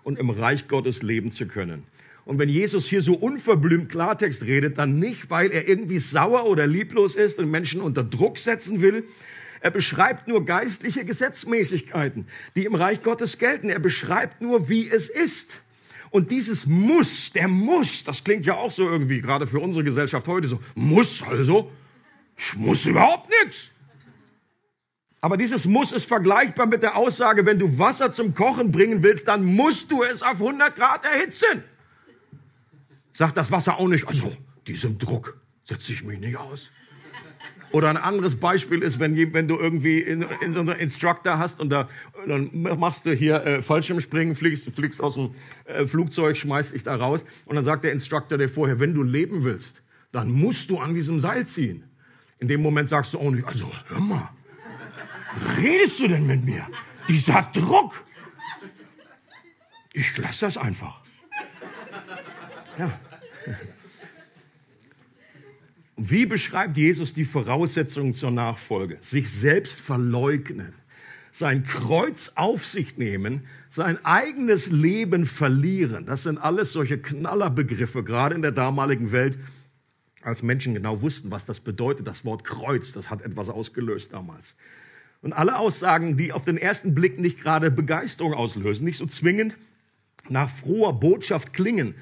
und 0.04 0.19
im 0.19 0.30
Reich 0.30 0.68
Gottes 0.68 1.04
leben 1.04 1.31
zu 1.31 1.46
können. 1.46 1.84
Und 2.25 2.38
wenn 2.38 2.50
Jesus 2.50 2.88
hier 2.88 3.02
so 3.02 3.13
unverblümt 3.13 3.88
Klartext 3.88 4.44
redet, 4.44 4.78
dann 4.78 5.00
nicht, 5.00 5.30
weil 5.30 5.52
er 5.52 5.69
irgendwie 5.69 6.00
sauer 6.00 6.48
oder 6.48 6.68
lieblos 6.68 7.16
ist 7.16 7.40
und 7.40 7.50
Menschen 7.50 7.80
unter 7.80 8.04
Druck 8.04 8.40
setzen 8.40 8.81
will. 8.81 9.06
Er 9.66 9.72
beschreibt 9.72 10.28
nur 10.28 10.46
geistliche 10.46 11.04
Gesetzmäßigkeiten, 11.06 12.28
die 12.56 12.66
im 12.66 12.76
Reich 12.76 13.02
Gottes 13.02 13.40
gelten. 13.40 13.72
Er 13.72 13.80
beschreibt 13.80 14.40
nur, 14.40 14.70
wie 14.70 14.88
es 14.88 15.10
ist. 15.10 15.60
Und 16.12 16.30
dieses 16.30 16.68
Muss, 16.68 17.34
der 17.34 17.48
Muss, 17.48 18.04
das 18.04 18.24
klingt 18.24 18.46
ja 18.46 18.54
auch 18.54 18.70
so 18.70 18.88
irgendwie, 18.88 19.22
gerade 19.22 19.48
für 19.48 19.58
unsere 19.58 19.84
Gesellschaft 19.84 20.28
heute 20.28 20.48
so, 20.48 20.60
muss 20.76 21.24
also, 21.24 21.72
ich 22.38 22.56
muss 22.58 22.86
überhaupt 22.86 23.28
nichts. 23.42 23.72
Aber 25.20 25.36
dieses 25.36 25.66
Muss 25.66 25.94
ist 25.94 26.06
vergleichbar 26.06 26.68
mit 26.68 26.84
der 26.84 26.96
Aussage, 26.96 27.44
wenn 27.48 27.58
du 27.58 27.80
Wasser 27.80 28.12
zum 28.12 28.36
Kochen 28.36 28.72
bringen 28.72 29.02
willst, 29.02 29.28
dann 29.28 29.44
musst 29.44 29.92
du 29.92 30.04
es 30.04 30.22
auf 30.22 30.40
100 30.40 30.76
Grad 30.76 31.06
erhitzen. 31.06 31.64
Sagt 33.14 33.36
das 33.36 33.50
Wasser 33.50 33.80
auch 33.80 33.88
nicht, 33.88 34.08
also 34.08 34.32
diesem 34.68 35.00
Druck 35.00 35.42
setze 35.64 35.92
ich 35.92 36.04
mich 36.04 36.20
nicht 36.20 36.38
aus. 36.38 36.70
Oder 37.75 37.89
ein 37.89 37.98
anderes 37.98 38.38
Beispiel 38.38 38.81
ist, 38.81 39.01
wenn, 39.01 39.18
wenn 39.33 39.50
du 39.50 39.57
irgendwie 39.57 40.00
in, 40.00 40.22
in 40.39 40.54
so 40.54 40.62
einen 40.62 40.80
Instructor 40.80 41.39
hast 41.39 41.60
und 41.60 41.69
da, 41.72 41.89
dann 42.25 42.50
machst 42.54 43.06
du 43.06 43.12
hier 43.12 43.45
äh, 43.45 43.62
Fallschirmspringen, 43.62 44.33
fliegst, 44.33 44.74
fliegst 44.74 45.01
aus 45.01 45.16
dem 45.16 45.36
äh, 45.66 45.86
Flugzeug, 45.86 46.38
schmeißt 46.38 46.74
dich 46.74 46.83
da 46.83 46.95
raus 46.95 47.25
und 47.44 47.57
dann 47.57 47.66
sagt 47.66 47.83
der 47.83 47.92
Instructor 47.92 48.38
dir 48.38 48.48
vorher, 48.48 48.80
wenn 48.80 48.94
du 48.94 49.04
leben 49.04 49.44
willst, 49.44 49.81
dann 50.13 50.31
musst 50.31 50.69
du 50.69 50.80
an 50.80 50.94
diesem 50.94 51.19
Seil 51.19 51.45
ziehen. 51.45 51.83
In 52.39 52.48
dem 52.48 52.62
Moment 52.62 52.88
sagst 52.88 53.13
du 53.13 53.19
auch 53.19 53.30
nicht, 53.30 53.45
also 53.45 53.69
hör 53.88 54.00
mal, 54.00 54.30
redest 55.57 56.00
du 56.00 56.07
denn 56.07 56.25
mit 56.25 56.45
mir? 56.45 56.66
Dieser 57.10 57.42
Druck. 57.51 58.06
Ich 59.92 60.18
lasse 60.18 60.45
das 60.45 60.57
einfach. 60.57 61.01
Ja. 62.80 62.89
Wie 65.97 66.25
beschreibt 66.25 66.77
Jesus 66.77 67.13
die 67.13 67.25
Voraussetzungen 67.25 68.13
zur 68.13 68.31
Nachfolge? 68.31 68.97
Sich 69.00 69.31
selbst 69.31 69.80
verleugnen, 69.80 70.74
sein 71.31 71.63
Kreuz 71.63 72.33
auf 72.36 72.65
sich 72.65 72.97
nehmen, 72.97 73.47
sein 73.69 74.03
eigenes 74.03 74.68
Leben 74.68 75.25
verlieren. 75.25 76.06
Das 76.06 76.24
sind 76.24 76.38
alles 76.38 76.74
solche 76.74 76.97
Knallerbegriffe, 76.97 78.03
gerade 78.03 78.36
in 78.36 78.42
der 78.42 78.51
damaligen 78.51 79.13
Welt, 79.13 79.38
als 80.21 80.44
Menschen 80.44 80.74
genau 80.74 81.01
wussten, 81.01 81.31
was 81.31 81.45
das 81.45 81.62
bedeutet. 81.62 82.07
Das 82.07 82.25
Wort 82.25 82.44
Kreuz, 82.44 82.92
das 82.92 83.09
hat 83.09 83.21
etwas 83.21 83.50
ausgelöst 83.50 84.12
damals. 84.12 84.56
Und 85.21 85.33
alle 85.33 85.57
Aussagen, 85.57 86.18
die 86.18 86.33
auf 86.33 86.44
den 86.44 86.57
ersten 86.57 86.94
Blick 86.94 87.19
nicht 87.19 87.42
gerade 87.42 87.71
Begeisterung 87.71 88.33
auslösen, 88.33 88.83
nicht 88.83 88.97
so 88.97 89.06
zwingend 89.06 89.57
nach 90.27 90.50
froher 90.50 90.94
Botschaft 90.94 91.53
klingen, 91.53 91.95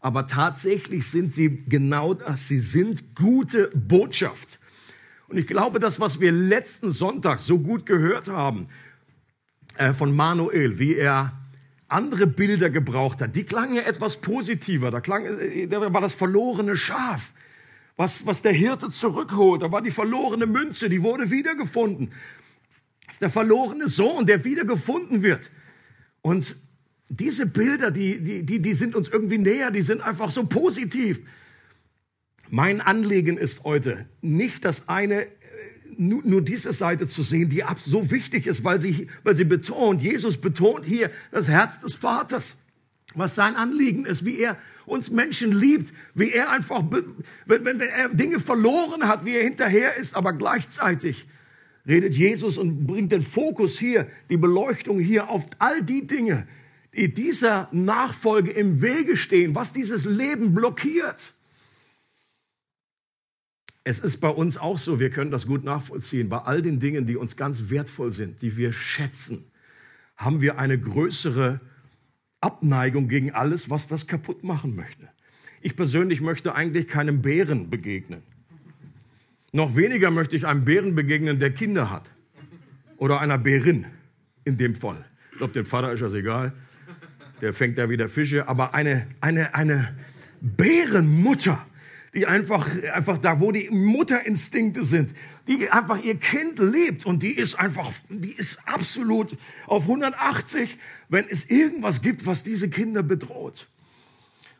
aber 0.00 0.26
tatsächlich 0.26 1.10
sind 1.10 1.32
sie 1.32 1.62
genau 1.68 2.14
das. 2.14 2.48
Sie 2.48 2.60
sind 2.60 3.14
gute 3.14 3.70
Botschaft. 3.74 4.58
Und 5.28 5.36
ich 5.36 5.46
glaube, 5.46 5.78
das, 5.78 6.00
was 6.00 6.20
wir 6.20 6.32
letzten 6.32 6.90
Sonntag 6.90 7.38
so 7.40 7.58
gut 7.58 7.86
gehört 7.86 8.28
haben 8.28 8.66
äh, 9.76 9.92
von 9.92 10.14
Manuel, 10.14 10.78
wie 10.78 10.96
er 10.96 11.32
andere 11.88 12.26
Bilder 12.26 12.70
gebraucht 12.70 13.20
hat, 13.20 13.36
die 13.36 13.44
klangen 13.44 13.74
ja 13.74 13.82
etwas 13.82 14.20
positiver. 14.20 14.90
Da, 14.90 15.00
klang, 15.00 15.24
äh, 15.26 15.66
da 15.66 15.92
war 15.92 16.00
das 16.00 16.14
verlorene 16.14 16.76
Schaf, 16.76 17.32
was, 17.96 18.26
was 18.26 18.42
der 18.42 18.52
Hirte 18.52 18.88
zurückholt. 18.88 19.62
Da 19.62 19.70
war 19.70 19.82
die 19.82 19.90
verlorene 19.90 20.46
Münze, 20.46 20.88
die 20.88 21.02
wurde 21.02 21.30
wiedergefunden. 21.30 22.10
Das 23.06 23.16
ist 23.16 23.22
der 23.22 23.30
verlorene 23.30 23.86
Sohn, 23.86 24.24
der 24.24 24.44
wiedergefunden 24.44 25.22
wird. 25.22 25.50
Und 26.22 26.56
diese 27.10 27.46
Bilder, 27.46 27.90
die, 27.90 28.20
die, 28.20 28.42
die, 28.44 28.62
die 28.62 28.74
sind 28.74 28.94
uns 28.94 29.08
irgendwie 29.08 29.38
näher, 29.38 29.72
die 29.72 29.82
sind 29.82 30.00
einfach 30.00 30.30
so 30.30 30.44
positiv. 30.44 31.20
Mein 32.48 32.80
Anliegen 32.80 33.36
ist 33.36 33.64
heute 33.64 34.06
nicht 34.22 34.64
das 34.64 34.88
eine, 34.88 35.22
äh, 35.22 35.28
nur, 35.98 36.22
nur 36.24 36.40
diese 36.40 36.72
Seite 36.72 37.08
zu 37.08 37.24
sehen, 37.24 37.48
die 37.48 37.64
ab 37.64 37.78
so 37.80 38.12
wichtig 38.12 38.46
ist, 38.46 38.62
weil 38.62 38.80
sie, 38.80 39.08
weil 39.24 39.34
sie 39.34 39.44
betont, 39.44 40.02
Jesus 40.02 40.40
betont 40.40 40.84
hier 40.84 41.10
das 41.32 41.48
Herz 41.48 41.80
des 41.80 41.96
Vaters, 41.96 42.58
was 43.16 43.34
sein 43.34 43.56
Anliegen 43.56 44.04
ist, 44.04 44.24
wie 44.24 44.38
er 44.38 44.56
uns 44.86 45.10
Menschen 45.10 45.50
liebt, 45.50 45.92
wie 46.14 46.30
er 46.30 46.50
einfach, 46.50 46.84
wenn, 47.46 47.64
wenn 47.64 47.80
er 47.80 48.10
Dinge 48.10 48.38
verloren 48.38 49.08
hat, 49.08 49.24
wie 49.24 49.34
er 49.34 49.42
hinterher 49.42 49.96
ist, 49.96 50.14
aber 50.14 50.32
gleichzeitig 50.32 51.26
redet 51.88 52.14
Jesus 52.14 52.56
und 52.56 52.86
bringt 52.86 53.10
den 53.10 53.22
Fokus 53.22 53.80
hier, 53.80 54.06
die 54.28 54.36
Beleuchtung 54.36 55.00
hier 55.00 55.28
auf 55.28 55.44
all 55.58 55.82
die 55.82 56.06
Dinge, 56.06 56.46
die 56.94 57.12
dieser 57.12 57.68
Nachfolge 57.72 58.50
im 58.50 58.82
Wege 58.82 59.16
stehen, 59.16 59.54
was 59.54 59.72
dieses 59.72 60.04
Leben 60.04 60.54
blockiert. 60.54 61.32
Es 63.84 63.98
ist 63.98 64.18
bei 64.18 64.28
uns 64.28 64.58
auch 64.58 64.78
so, 64.78 65.00
wir 65.00 65.10
können 65.10 65.30
das 65.30 65.46
gut 65.46 65.64
nachvollziehen, 65.64 66.28
bei 66.28 66.38
all 66.38 66.62
den 66.62 66.80
Dingen, 66.80 67.06
die 67.06 67.16
uns 67.16 67.36
ganz 67.36 67.70
wertvoll 67.70 68.12
sind, 68.12 68.42
die 68.42 68.56
wir 68.56 68.72
schätzen, 68.72 69.44
haben 70.16 70.40
wir 70.40 70.58
eine 70.58 70.78
größere 70.78 71.60
Abneigung 72.40 73.08
gegen 73.08 73.32
alles, 73.32 73.70
was 73.70 73.88
das 73.88 74.06
kaputt 74.06 74.44
machen 74.44 74.76
möchte. 74.76 75.08
Ich 75.62 75.76
persönlich 75.76 76.20
möchte 76.20 76.54
eigentlich 76.54 76.88
keinem 76.88 77.22
Bären 77.22 77.70
begegnen. 77.70 78.22
Noch 79.52 79.76
weniger 79.76 80.10
möchte 80.10 80.36
ich 80.36 80.46
einem 80.46 80.64
Bären 80.64 80.94
begegnen, 80.94 81.38
der 81.38 81.52
Kinder 81.52 81.90
hat. 81.90 82.10
Oder 82.96 83.20
einer 83.20 83.38
Bärin 83.38 83.86
in 84.44 84.56
dem 84.56 84.74
Fall. 84.74 85.04
Ich 85.32 85.38
glaube, 85.38 85.52
dem 85.52 85.64
Vater 85.64 85.92
ist 85.92 86.02
das 86.02 86.12
egal. 86.12 86.52
Der 87.40 87.54
fängt 87.54 87.78
da 87.78 87.88
wieder 87.88 88.08
Fische, 88.08 88.48
aber 88.48 88.74
eine, 88.74 89.06
eine, 89.20 89.54
eine 89.54 89.94
Bärenmutter, 90.40 91.64
die 92.12 92.26
einfach, 92.26 92.66
einfach 92.92 93.18
da, 93.18 93.40
wo 93.40 93.52
die 93.52 93.70
Mutterinstinkte 93.70 94.84
sind, 94.84 95.14
die 95.46 95.70
einfach 95.70 96.02
ihr 96.02 96.16
Kind 96.16 96.58
lebt 96.58 97.06
und 97.06 97.22
die 97.22 97.32
ist 97.32 97.54
einfach, 97.54 97.90
die 98.08 98.32
ist 98.32 98.58
absolut 98.66 99.36
auf 99.66 99.84
180, 99.84 100.76
wenn 101.08 101.26
es 101.28 101.48
irgendwas 101.48 102.02
gibt, 102.02 102.26
was 102.26 102.42
diese 102.42 102.68
Kinder 102.68 103.02
bedroht. 103.02 103.68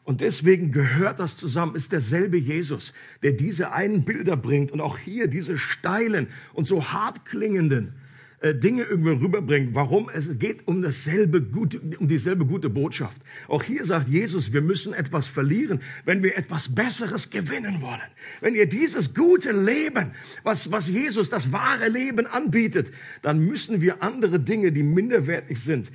Und 0.04 0.22
deswegen 0.22 0.72
gehört 0.72 1.20
das 1.20 1.36
zusammen, 1.36 1.76
ist 1.76 1.92
derselbe 1.92 2.38
Jesus, 2.38 2.94
der 3.22 3.32
diese 3.32 3.72
einen 3.72 4.04
Bilder 4.04 4.36
bringt 4.36 4.72
und 4.72 4.80
auch 4.80 4.98
hier 4.98 5.28
diese 5.28 5.58
steilen 5.58 6.28
und 6.54 6.66
so 6.66 6.92
hart 6.92 7.24
klingenden 7.24 7.94
äh, 8.42 8.54
Dinge 8.54 8.84
irgendwie 8.84 9.10
rüberbringt. 9.10 9.74
Warum? 9.74 10.08
Es 10.08 10.38
geht 10.38 10.66
um 10.66 10.80
dasselbe 10.80 11.42
gute, 11.42 11.78
um 11.98 12.08
dieselbe 12.08 12.46
gute 12.46 12.70
Botschaft. 12.70 13.20
Auch 13.48 13.62
hier 13.62 13.84
sagt 13.84 14.08
Jesus, 14.08 14.54
wir 14.54 14.62
müssen 14.62 14.94
etwas 14.94 15.28
verlieren, 15.28 15.80
wenn 16.06 16.22
wir 16.22 16.38
etwas 16.38 16.74
Besseres 16.74 17.28
gewinnen 17.28 17.82
wollen. 17.82 18.00
Wenn 18.40 18.54
ihr 18.54 18.66
dieses 18.66 19.14
gute 19.14 19.52
Leben, 19.52 20.12
was, 20.42 20.72
was 20.72 20.88
Jesus, 20.88 21.28
das 21.28 21.52
wahre 21.52 21.88
Leben 21.88 22.26
anbietet, 22.26 22.92
dann 23.20 23.40
müssen 23.40 23.82
wir 23.82 24.02
andere 24.02 24.40
Dinge, 24.40 24.72
die 24.72 24.84
minderwertig 24.84 25.60
sind, 25.60 25.92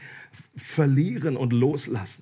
verlieren 0.56 1.38
und 1.38 1.52
loslassen. 1.52 2.22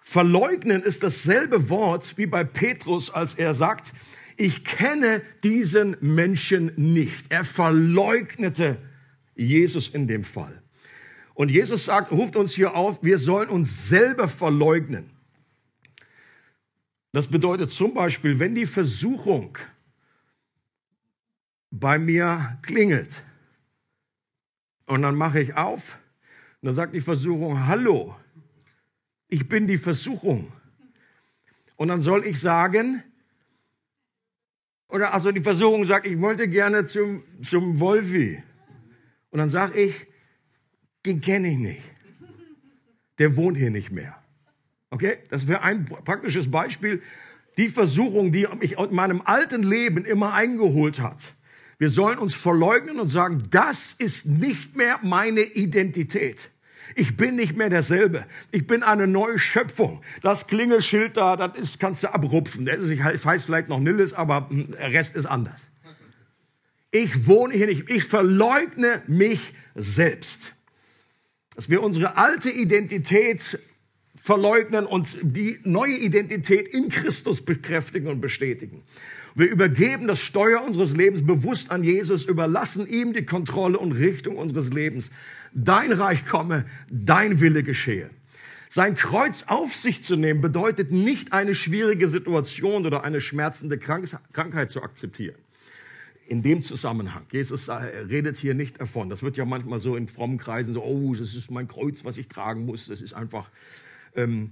Verleugnen 0.00 0.84
ist 0.84 1.02
dasselbe 1.02 1.70
Wort 1.70 2.16
wie 2.18 2.26
bei 2.26 2.44
Petrus, 2.44 3.10
als 3.10 3.34
er 3.34 3.52
sagt, 3.52 3.92
ich 4.36 4.64
kenne 4.64 5.22
diesen 5.42 5.96
Menschen 6.00 6.72
nicht. 6.76 7.26
Er 7.30 7.44
verleugnete 7.44 8.78
Jesus 9.34 9.88
in 9.88 10.06
dem 10.06 10.24
Fall. 10.24 10.62
Und 11.34 11.50
Jesus 11.50 11.86
sagt, 11.86 12.12
ruft 12.12 12.36
uns 12.36 12.54
hier 12.54 12.76
auf, 12.76 13.02
wir 13.02 13.18
sollen 13.18 13.48
uns 13.48 13.88
selber 13.88 14.28
verleugnen. 14.28 15.10
Das 17.12 17.26
bedeutet 17.28 17.70
zum 17.70 17.94
Beispiel, 17.94 18.38
wenn 18.38 18.54
die 18.54 18.66
Versuchung 18.66 19.58
bei 21.70 21.98
mir 21.98 22.58
klingelt 22.62 23.24
und 24.86 25.02
dann 25.02 25.14
mache 25.16 25.40
ich 25.40 25.54
auf 25.54 25.98
und 26.60 26.66
dann 26.66 26.74
sagt 26.74 26.94
die 26.94 27.00
Versuchung, 27.00 27.66
hallo, 27.66 28.16
ich 29.28 29.48
bin 29.48 29.66
die 29.66 29.78
Versuchung. 29.78 30.52
Und 31.76 31.88
dann 31.88 32.00
soll 32.00 32.24
ich 32.26 32.40
sagen, 32.40 33.02
oder 34.94 35.12
also 35.12 35.32
die 35.32 35.40
Versuchung 35.40 35.84
sagt, 35.84 36.06
ich 36.06 36.20
wollte 36.20 36.46
gerne 36.46 36.86
zum, 36.86 37.24
zum 37.42 37.80
Wolfi. 37.80 38.40
Und 39.30 39.40
dann 39.40 39.48
sage 39.48 39.76
ich, 39.80 40.06
den 41.04 41.20
kenne 41.20 41.50
ich 41.50 41.58
nicht. 41.58 41.82
Der 43.18 43.36
wohnt 43.36 43.58
hier 43.58 43.72
nicht 43.72 43.90
mehr. 43.90 44.16
Okay? 44.90 45.18
Das 45.30 45.48
wäre 45.48 45.62
ein 45.62 45.84
praktisches 45.84 46.48
Beispiel. 46.48 47.02
Die 47.56 47.68
Versuchung, 47.68 48.30
die 48.30 48.46
mich 48.60 48.78
in 48.78 48.94
meinem 48.94 49.20
alten 49.24 49.64
Leben 49.64 50.04
immer 50.04 50.32
eingeholt 50.32 51.00
hat. 51.00 51.34
Wir 51.78 51.90
sollen 51.90 52.18
uns 52.18 52.36
verleugnen 52.36 53.00
und 53.00 53.08
sagen, 53.08 53.42
das 53.50 53.94
ist 53.94 54.26
nicht 54.26 54.76
mehr 54.76 55.00
meine 55.02 55.40
Identität. 55.40 56.52
Ich 56.94 57.16
bin 57.16 57.36
nicht 57.36 57.56
mehr 57.56 57.70
derselbe. 57.70 58.26
Ich 58.50 58.66
bin 58.66 58.82
eine 58.82 59.06
neue 59.06 59.38
Schöpfung. 59.38 60.02
Das 60.22 60.46
Klingelschild 60.46 61.16
da, 61.16 61.36
das 61.36 61.58
ist, 61.58 61.80
kannst 61.80 62.02
du 62.02 62.12
abrupfen. 62.12 62.68
Ich 62.68 63.24
weiß 63.24 63.44
vielleicht 63.44 63.68
noch 63.68 63.80
Nilles, 63.80 64.14
aber 64.14 64.48
hm, 64.48 64.72
der 64.72 64.92
Rest 64.92 65.16
ist 65.16 65.26
anders. 65.26 65.68
Ich 66.90 67.26
wohne 67.26 67.54
hier 67.54 67.66
nicht. 67.66 67.90
Ich 67.90 68.04
verleugne 68.04 69.02
mich 69.06 69.52
selbst. 69.74 70.52
Dass 71.56 71.68
wir 71.70 71.82
unsere 71.82 72.16
alte 72.16 72.50
Identität 72.50 73.58
verleugnen 74.14 74.86
und 74.86 75.18
die 75.22 75.58
neue 75.64 75.96
Identität 75.96 76.68
in 76.68 76.88
Christus 76.88 77.44
bekräftigen 77.44 78.08
und 78.08 78.20
bestätigen. 78.20 78.82
Wir 79.34 79.50
übergeben 79.50 80.06
das 80.06 80.20
Steuer 80.20 80.62
unseres 80.62 80.96
Lebens 80.96 81.26
bewusst 81.26 81.72
an 81.72 81.82
Jesus, 81.82 82.24
überlassen 82.24 82.86
ihm 82.86 83.12
die 83.12 83.26
Kontrolle 83.26 83.78
und 83.78 83.92
Richtung 83.92 84.36
unseres 84.36 84.72
Lebens. 84.72 85.10
Dein 85.54 85.92
Reich 85.92 86.26
komme, 86.26 86.66
dein 86.90 87.40
Wille 87.40 87.62
geschehe. 87.62 88.10
Sein 88.68 88.96
Kreuz 88.96 89.44
auf 89.46 89.72
sich 89.72 90.02
zu 90.02 90.16
nehmen 90.16 90.40
bedeutet 90.40 90.90
nicht 90.90 91.32
eine 91.32 91.54
schwierige 91.54 92.08
Situation 92.08 92.84
oder 92.86 93.04
eine 93.04 93.20
schmerzende 93.20 93.78
Krankheit 93.78 94.72
zu 94.72 94.82
akzeptieren. 94.82 95.36
In 96.26 96.42
dem 96.42 96.60
Zusammenhang, 96.62 97.22
Jesus 97.30 97.68
redet 97.68 98.36
hier 98.36 98.54
nicht 98.54 98.80
davon. 98.80 99.10
Das 99.10 99.22
wird 99.22 99.36
ja 99.36 99.44
manchmal 99.44 99.78
so 99.78 99.94
in 99.94 100.08
frommen 100.08 100.38
Kreisen 100.38 100.74
so, 100.74 100.82
oh, 100.82 101.14
das 101.14 101.36
ist 101.36 101.52
mein 101.52 101.68
Kreuz, 101.68 102.04
was 102.04 102.18
ich 102.18 102.26
tragen 102.26 102.64
muss. 102.64 102.88
Das 102.88 103.00
ist 103.00 103.12
einfach, 103.12 103.48
ähm, 104.16 104.50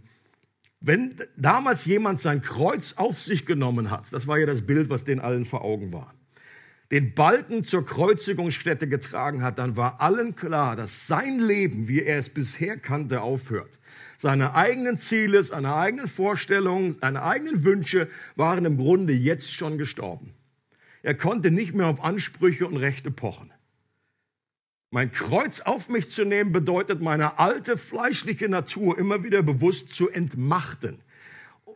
wenn 0.81 1.17
damals 1.37 1.85
jemand 1.85 2.21
sein 2.21 2.43
Kreuz 2.43 2.95
auf 2.99 3.21
sich 3.21 3.47
genommen 3.47 3.91
hat, 3.91 4.13
das 4.13 4.29
war 4.29 4.39
ja 4.39 4.47
das 4.47 4.63
Bild, 4.63 4.89
was 4.91 5.05
den 5.05 5.19
allen 5.19 5.45
vor 5.45 5.63
Augen 5.65 5.93
war, 5.93 6.15
den 6.93 7.15
Balken 7.15 7.65
zur 7.65 7.87
Kreuzigungsstätte 7.87 8.87
getragen 8.87 9.43
hat, 9.43 9.59
dann 9.59 9.79
war 9.79 10.03
allen 10.03 10.37
klar, 10.37 10.77
dass 10.77 11.07
sein 11.07 11.41
Leben, 11.41 11.89
wie 11.89 12.03
er 12.03 12.19
es 12.19 12.29
bisher 12.29 12.77
kannte, 12.77 13.23
aufhört. 13.23 13.79
Seine 14.19 14.55
eigenen 14.55 14.99
Ziele, 14.99 15.43
seine 15.43 15.75
eigenen 15.75 16.07
Vorstellungen, 16.07 16.99
seine 17.01 17.23
eigenen 17.23 17.65
Wünsche 17.65 18.09
waren 18.37 18.67
im 18.67 18.77
Grunde 18.77 19.15
jetzt 19.15 19.55
schon 19.55 19.79
gestorben. 19.79 20.35
Er 21.03 21.15
konnte 21.15 21.51
nicht 21.51 21.75
mehr 21.75 21.87
auf 21.87 22.05
Ansprüche 22.05 22.67
und 22.67 22.77
Rechte 22.77 23.11
pochen. 23.11 23.51
Mein 24.91 25.11
Kreuz 25.11 25.61
auf 25.61 25.89
mich 25.89 26.11
zu 26.11 26.27
nehmen 26.27 26.53
bedeutet, 26.53 27.01
meine 27.01 27.39
alte 27.39 27.79
fleischliche 27.79 28.51
Natur 28.51 28.99
immer 28.99 29.25
wieder 29.25 29.43
bewusst 29.43 29.95
zu 29.95 30.11
entmachten. 30.11 30.99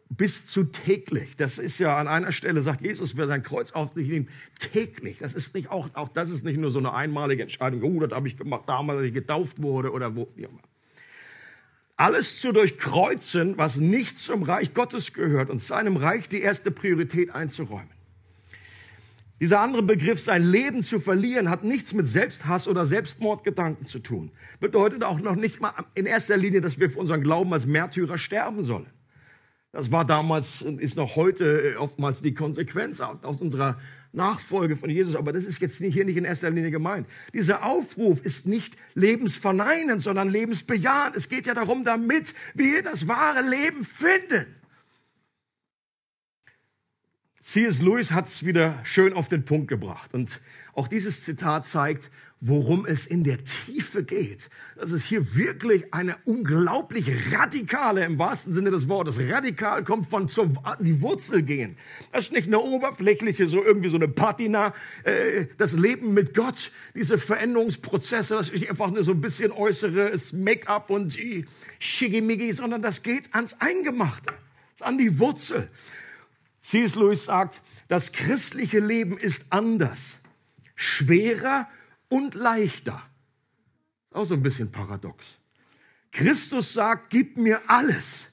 Bis 0.09 0.47
zu 0.47 0.65
täglich. 0.65 1.37
Das 1.37 1.59
ist 1.59 1.79
ja 1.79 1.97
an 1.97 2.07
einer 2.07 2.31
Stelle, 2.31 2.63
sagt 2.63 2.81
Jesus, 2.81 3.17
wer 3.17 3.27
sein 3.27 3.43
Kreuz 3.43 3.73
auf 3.73 3.93
sich 3.93 4.09
nimmt, 4.09 4.31
täglich. 4.59 5.19
Das 5.19 5.35
ist 5.35 5.55
nicht 5.55 5.71
auch, 5.71 5.89
auch 5.95 6.09
das 6.09 6.31
ist 6.31 6.45
nicht 6.45 6.59
nur 6.59 6.71
so 6.71 6.79
eine 6.79 6.95
einmalige 6.95 7.43
Entscheidung. 7.43 7.83
Oh, 7.83 8.01
das 8.01 8.13
habe 8.13 8.29
ich 8.29 8.37
gemacht 8.37 8.65
damals, 8.67 8.99
als 8.99 9.09
ich 9.09 9.15
getauft 9.15 9.61
wurde 9.61 9.91
oder 9.91 10.15
wo, 10.15 10.29
immer. 10.37 10.61
Alles 11.97 12.41
zu 12.41 12.53
durchkreuzen, 12.53 13.59
was 13.59 13.77
nicht 13.77 14.21
zum 14.21 14.43
Reich 14.43 14.75
Gottes 14.75 15.13
gehört 15.13 15.51
und 15.51 15.61
seinem 15.61 15.97
Reich 15.97 16.29
die 16.29 16.41
erste 16.41 16.71
Priorität 16.71 17.35
einzuräumen. 17.35 17.97
Dieser 19.41 19.61
andere 19.61 19.83
Begriff, 19.83 20.21
sein 20.21 20.43
Leben 20.45 20.83
zu 20.83 20.99
verlieren, 20.99 21.51
hat 21.51 21.63
nichts 21.63 21.93
mit 21.93 22.07
Selbsthass 22.07 22.69
oder 22.69 22.87
Selbstmordgedanken 22.87 23.85
zu 23.85 23.99
tun. 23.99 24.31
Bedeutet 24.61 25.05
auch 25.05 25.21
noch 25.21 25.37
nicht 25.37 25.61
mal 25.61 25.73
in 25.95 26.07
erster 26.07 26.37
Linie, 26.37 26.63
dass 26.63 26.79
wir 26.79 26.89
für 26.89 26.99
unseren 26.99 27.23
Glauben 27.23 27.53
als 27.53 27.67
Märtyrer 27.67 28.17
sterben 28.17 28.63
sollen. 28.63 28.91
Das 29.77 29.93
war 29.93 30.07
damals 30.07 30.63
und 30.63 30.81
ist 30.81 30.97
noch 30.97 31.17
heute 31.17 31.45
äh, 31.45 31.77
oftmals 31.77 32.23
die 32.23 32.33
Konsequenz 32.33 32.99
aus 33.01 33.43
unserer 33.43 33.77
Nachfolge 34.11 34.75
von 34.75 34.89
Jesus. 34.89 35.17
Aber 35.17 35.35
das 35.35 35.45
ist 35.45 35.61
jetzt 35.61 35.77
hier 35.77 36.07
nicht 36.07 36.17
in 36.17 36.25
erster 36.25 36.49
Linie 36.49 36.71
gemeint. 36.71 37.07
Dieser 37.35 37.63
Aufruf 37.63 38.25
ist 38.25 38.47
nicht 38.47 38.75
lebensverneinend, 38.95 40.01
sondern 40.01 40.31
lebensbejahend. 40.31 41.15
Es 41.15 41.29
geht 41.29 41.45
ja 41.45 41.53
darum, 41.53 41.85
damit 41.85 42.33
wir 42.55 42.83
das 42.83 43.07
wahre 43.07 43.47
Leben 43.47 43.85
finden. 43.85 44.47
C.S. 47.43 47.83
Lewis 47.83 48.13
hat 48.13 48.29
es 48.29 48.47
wieder 48.47 48.81
schön 48.83 49.13
auf 49.13 49.29
den 49.29 49.45
Punkt 49.45 49.69
gebracht. 49.69 50.15
Und 50.15 50.41
auch 50.73 50.89
dieses 50.89 51.23
Zitat 51.23 51.67
zeigt, 51.67 52.11
worum 52.41 52.85
es 52.85 53.07
in 53.07 53.25
der 53.25 53.43
Tiefe 53.45 54.05
geht. 54.05 54.51
Das 54.77 54.93
ist 54.93 55.07
hier 55.07 55.35
wirklich 55.37 55.95
eine 55.95 56.17
unglaublich 56.25 57.11
radikale, 57.33 58.05
im 58.05 58.19
wahrsten 58.19 58.53
Sinne 58.53 58.71
des 58.71 58.89
Wortes, 58.89 59.19
radikal 59.19 59.85
kommt 59.85 60.07
von 60.07 60.29
zur, 60.29 60.53
die 60.81 61.01
Wurzel 61.01 61.43
gehen. 61.43 61.77
Das 62.13 62.27
ist 62.27 62.33
nicht 62.33 62.49
eine 62.49 62.61
oberflächliche, 62.61 63.47
so 63.47 63.65
irgendwie 63.65 63.89
so 63.89 63.97
eine 63.97 64.09
Patina, 64.09 64.75
äh, 65.05 65.47
das 65.57 65.73
Leben 65.73 66.13
mit 66.13 66.35
Gott, 66.35 66.73
diese 66.95 67.17
Veränderungsprozesse, 67.17 68.35
das 68.35 68.51
ist 68.51 68.69
einfach 68.69 68.91
nur 68.91 69.03
so 69.03 69.13
ein 69.13 69.21
bisschen 69.23 69.51
äußeres 69.51 70.35
Make-up 70.35 70.91
und 70.91 71.19
Schickimicki, 71.79 72.53
sondern 72.53 72.83
das 72.83 73.03
geht 73.03 73.35
ans 73.35 73.57
Eingemachte, 73.61 74.35
an 74.81 74.99
die 74.99 75.19
Wurzel. 75.19 75.71
C.S. 76.61 76.97
Lewis 76.97 77.25
sagt, 77.25 77.63
das 77.89 78.13
christliche 78.13 78.81
Leben 78.81 79.17
ist 79.17 79.47
anders, 79.51 80.19
schwerer 80.75 81.69
und 82.09 82.35
leichter. 82.35 83.03
Auch 84.13 84.25
so 84.25 84.35
ein 84.35 84.43
bisschen 84.43 84.71
paradox. 84.73 85.25
Christus 86.13 86.73
sagt, 86.73 87.11
gib 87.11 87.37
mir 87.37 87.61
alles. 87.69 88.33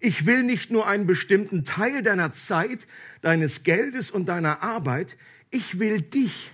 Ich 0.00 0.26
will 0.26 0.42
nicht 0.42 0.70
nur 0.70 0.86
einen 0.86 1.06
bestimmten 1.06 1.64
Teil 1.64 2.02
deiner 2.02 2.32
Zeit, 2.32 2.86
deines 3.22 3.62
Geldes 3.62 4.10
und 4.10 4.26
deiner 4.26 4.62
Arbeit, 4.62 5.16
ich 5.50 5.78
will 5.78 6.02
dich. 6.02 6.50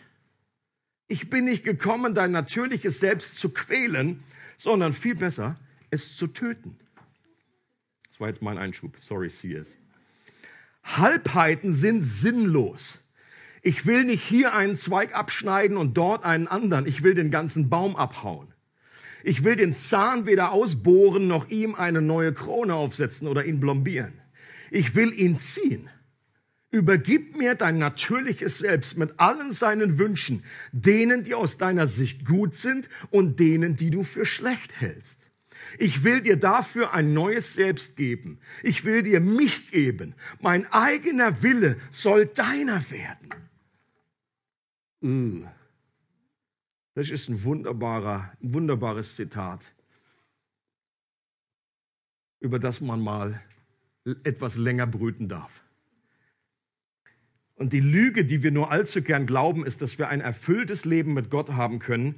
Ich 1.09 1.29
bin 1.29 1.45
nicht 1.45 1.65
gekommen, 1.65 2.15
dein 2.15 2.31
natürliches 2.31 3.01
Selbst 3.01 3.37
zu 3.37 3.53
quälen, 3.53 4.23
sondern 4.57 4.93
viel 4.93 5.15
besser, 5.15 5.57
es 5.91 6.17
zu 6.17 6.29
töten. 6.29 6.79
Das 8.09 8.21
war 8.21 8.29
jetzt 8.29 8.43
mein 8.43 8.59
Einschub. 8.59 8.97
Sorry, 9.01 9.29
CS. 9.29 9.77
Halbheiten 10.85 11.75
sind 11.75 12.05
sinnlos. 12.05 12.99
Ich 13.63 13.87
will 13.87 14.05
nicht 14.05 14.25
hier 14.25 14.55
einen 14.55 14.75
Zweig 14.75 15.15
abschneiden 15.15 15.77
und 15.77 15.97
dort 15.97 16.25
einen 16.25 16.49
anderen. 16.49 16.85
Ich 16.87 17.05
will 17.05 17.15
den 17.15 17.31
ganzen 17.31 17.71
Baum 17.71 17.95
abhauen. 17.95 18.53
Ich 19.23 19.45
will 19.45 19.55
den 19.55 19.73
Zahn 19.73 20.27
weder 20.27 20.51
ausbohren 20.51 21.29
noch 21.29 21.49
ihm 21.49 21.77
eine 21.77 22.03
neue 22.03 22.33
Krone 22.33 22.75
aufsetzen 22.75 23.29
oder 23.29 23.45
ihn 23.45 23.61
blombieren. 23.61 24.15
Ich 24.73 24.97
will 24.97 25.13
ihn 25.17 25.39
ziehen. 25.39 25.89
Übergib 26.73 27.37
mir 27.37 27.55
dein 27.55 27.79
natürliches 27.79 28.59
Selbst 28.59 28.99
mit 28.99 29.21
allen 29.21 29.53
seinen 29.53 29.99
Wünschen, 29.99 30.43
denen, 30.73 31.23
die 31.23 31.35
aus 31.35 31.57
deiner 31.57 31.87
Sicht 31.87 32.25
gut 32.25 32.57
sind 32.57 32.89
und 33.11 33.39
denen, 33.39 33.77
die 33.77 33.91
du 33.91 34.03
für 34.03 34.27
schlecht 34.27 34.81
hältst. 34.81 35.31
Ich 35.79 36.03
will 36.03 36.21
dir 36.21 36.37
dafür 36.37 36.93
ein 36.93 37.15
neues 37.15 37.55
Selbst 37.55 37.97
geben. 37.97 38.41
Ich 38.63 38.85
will 38.85 39.03
dir 39.03 39.21
mich 39.21 39.71
geben. 39.71 40.15
Mein 40.41 40.71
eigener 40.73 41.43
Wille 41.43 41.77
soll 41.91 42.27
deiner 42.27 42.91
werden. 42.91 43.29
Uh. 45.03 45.45
Das 46.95 47.11
ist 47.11 47.29
ein 47.29 47.43
wunderbarer, 47.45 48.33
ein 48.43 48.55
wunderbares 48.55 49.17
Zitat, 49.17 49.73
über 52.41 52.59
das 52.59 52.81
man 52.81 53.01
mal 53.01 53.41
etwas 54.25 54.57
länger 54.57 54.87
brüten 54.87 55.29
darf. 55.29 55.65
Und 57.55 57.73
die 57.73 57.81
Lüge, 57.81 58.25
die 58.25 58.43
wir 58.43 58.51
nur 58.51 58.71
allzu 58.71 59.03
gern 59.03 59.27
glauben, 59.27 59.65
ist, 59.65 59.83
dass 59.83 59.99
wir 59.99 60.09
ein 60.09 60.21
erfülltes 60.21 60.85
Leben 60.85 61.15
mit 61.15 61.31
Gott 61.31 61.51
haben 61.51 61.79
können, 61.79 62.17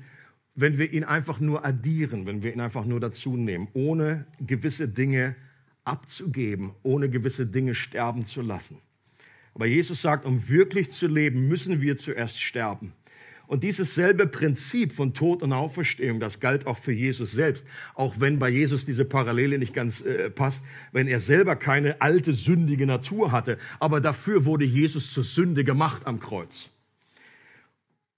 wenn 0.54 0.78
wir 0.78 0.92
ihn 0.92 1.04
einfach 1.04 1.40
nur 1.40 1.64
addieren, 1.64 2.26
wenn 2.26 2.42
wir 2.42 2.52
ihn 2.52 2.60
einfach 2.60 2.84
nur 2.84 3.00
dazu 3.00 3.36
nehmen, 3.36 3.68
ohne 3.74 4.26
gewisse 4.40 4.88
Dinge 4.88 5.36
abzugeben, 5.84 6.72
ohne 6.82 7.10
gewisse 7.10 7.46
Dinge 7.46 7.74
sterben 7.74 8.24
zu 8.24 8.40
lassen. 8.40 8.78
Aber 9.54 9.66
Jesus 9.66 10.02
sagt, 10.02 10.26
um 10.26 10.48
wirklich 10.48 10.90
zu 10.90 11.06
leben, 11.06 11.46
müssen 11.48 11.80
wir 11.80 11.96
zuerst 11.96 12.40
sterben. 12.40 12.92
Und 13.46 13.62
dieses 13.62 13.94
selbe 13.94 14.26
Prinzip 14.26 14.92
von 14.92 15.12
Tod 15.12 15.42
und 15.42 15.52
Auferstehung, 15.52 16.18
das 16.18 16.40
galt 16.40 16.66
auch 16.66 16.78
für 16.78 16.92
Jesus 16.92 17.32
selbst. 17.32 17.66
Auch 17.94 18.18
wenn 18.18 18.38
bei 18.38 18.48
Jesus 18.48 18.86
diese 18.86 19.04
Parallele 19.04 19.58
nicht 19.58 19.74
ganz 19.74 20.00
äh, 20.00 20.30
passt, 20.30 20.64
wenn 20.92 21.06
er 21.06 21.20
selber 21.20 21.54
keine 21.54 22.00
alte, 22.00 22.32
sündige 22.32 22.86
Natur 22.86 23.32
hatte. 23.32 23.58
Aber 23.80 24.00
dafür 24.00 24.44
wurde 24.44 24.64
Jesus 24.64 25.12
zur 25.12 25.24
Sünde 25.24 25.62
gemacht 25.62 26.06
am 26.06 26.20
Kreuz. 26.20 26.70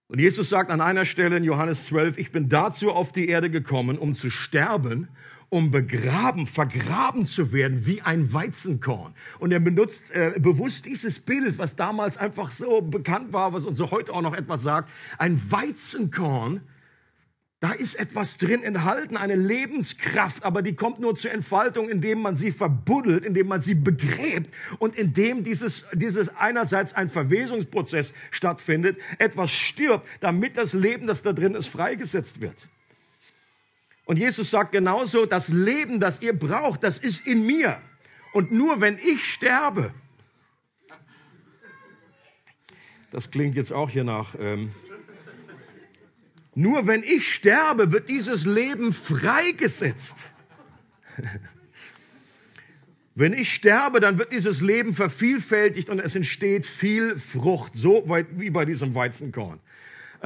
Und 0.09 0.21
Jesus 0.21 0.49
sagt 0.49 0.71
an 0.71 0.81
einer 0.81 1.05
Stelle 1.05 1.39
in 1.39 1.45
Johannes 1.45 1.87
12, 1.87 2.19
ich 2.19 2.31
bin 2.31 2.49
dazu 2.49 2.93
auf 2.93 3.13
die 3.13 3.29
Erde 3.29 3.51
gekommen, 3.51 3.99
um 3.99 4.15
zu 4.15 4.31
sterben, 4.31 5.09
um 5.49 5.71
begraben, 5.71 6.47
vergraben 6.47 7.27
zu 7.27 7.53
werden 7.53 7.87
wie 7.87 8.03
ein 8.03 8.33
Weizenkorn. 8.33 9.15
Und 9.39 9.53
er 9.53 9.61
benutzt 9.61 10.11
äh, 10.15 10.35
bewusst 10.39 10.87
dieses 10.87 11.21
Bild, 11.21 11.59
was 11.59 11.77
damals 11.77 12.17
einfach 12.17 12.51
so 12.51 12.83
bekannt 12.83 13.33
war, 13.33 13.53
was 13.53 13.65
uns 13.65 13.81
heute 13.81 14.13
auch 14.13 14.23
noch 14.23 14.35
etwas 14.35 14.63
sagt. 14.63 14.91
Ein 15.19 15.41
Weizenkorn, 15.51 16.63
da 17.61 17.73
ist 17.73 17.95
etwas 17.95 18.37
drin 18.37 18.63
enthalten, 18.63 19.17
eine 19.17 19.35
Lebenskraft, 19.35 20.45
aber 20.45 20.61
die 20.61 20.75
kommt 20.75 21.01
nur 21.01 21.17
zur 21.17 21.33
Entfaltung, 21.33 21.89
indem 21.89 22.21
man 22.21 22.37
sie 22.37 22.51
verbuddelt, 22.51 23.25
indem 23.25 23.49
man 23.49 23.61
sie 23.61 23.75
begräbt 23.75 24.53
und 24.79 24.95
indem 24.95 25.43
dieses, 25.43 25.87
dieses 25.95 26.37
einerseits 26.37 26.93
ein 26.93 27.09
Verwesungsprozess 27.09 28.13
stattfindet, 28.31 28.99
etwas 29.19 29.53
stirbt, 29.53 30.07
damit 30.21 30.59
das 30.59 30.75
Leben, 30.75 31.07
das 31.07 31.23
da 31.23 31.33
drin 31.33 31.55
ist, 31.55 31.69
freigesetzt 31.69 32.43
wird. 32.43 32.69
Und 34.07 34.19
Jesus 34.19 34.51
sagt 34.51 34.73
genauso, 34.73 35.27
das 35.27 35.49
Leben, 35.49 36.01
das 36.01 36.23
ihr 36.23 36.33
braucht, 36.33 36.85
das 36.85 36.97
ist 36.97 37.27
in 37.27 37.45
mir. 37.45 37.81
Und 38.33 38.53
nur 38.53 38.81
wenn 38.81 38.99
ich 38.99 39.33
sterbe, 39.33 39.93
das 43.11 43.31
klingt 43.31 43.57
jetzt 43.57 43.73
auch 43.73 43.91
hier 43.91 44.05
nach, 44.05 44.37
ähm, 44.39 44.73
nur 46.55 46.87
wenn 46.87 47.03
ich 47.03 47.35
sterbe, 47.35 47.93
wird 47.93 48.09
dieses 48.09 48.47
Leben 48.47 48.93
freigesetzt. 48.93 50.17
Wenn 53.19 53.33
ich 53.33 53.55
sterbe, 53.55 53.99
dann 53.99 54.19
wird 54.19 54.31
dieses 54.33 54.61
Leben 54.61 54.95
vervielfältigt 54.95 55.89
und 55.89 56.01
es 56.01 56.15
entsteht 56.15 56.67
viel 56.67 57.17
Frucht, 57.17 57.75
so 57.75 58.07
weit 58.11 58.27
wie 58.39 58.51
bei 58.51 58.67
diesem 58.67 58.95
Weizenkorn. 58.95 59.59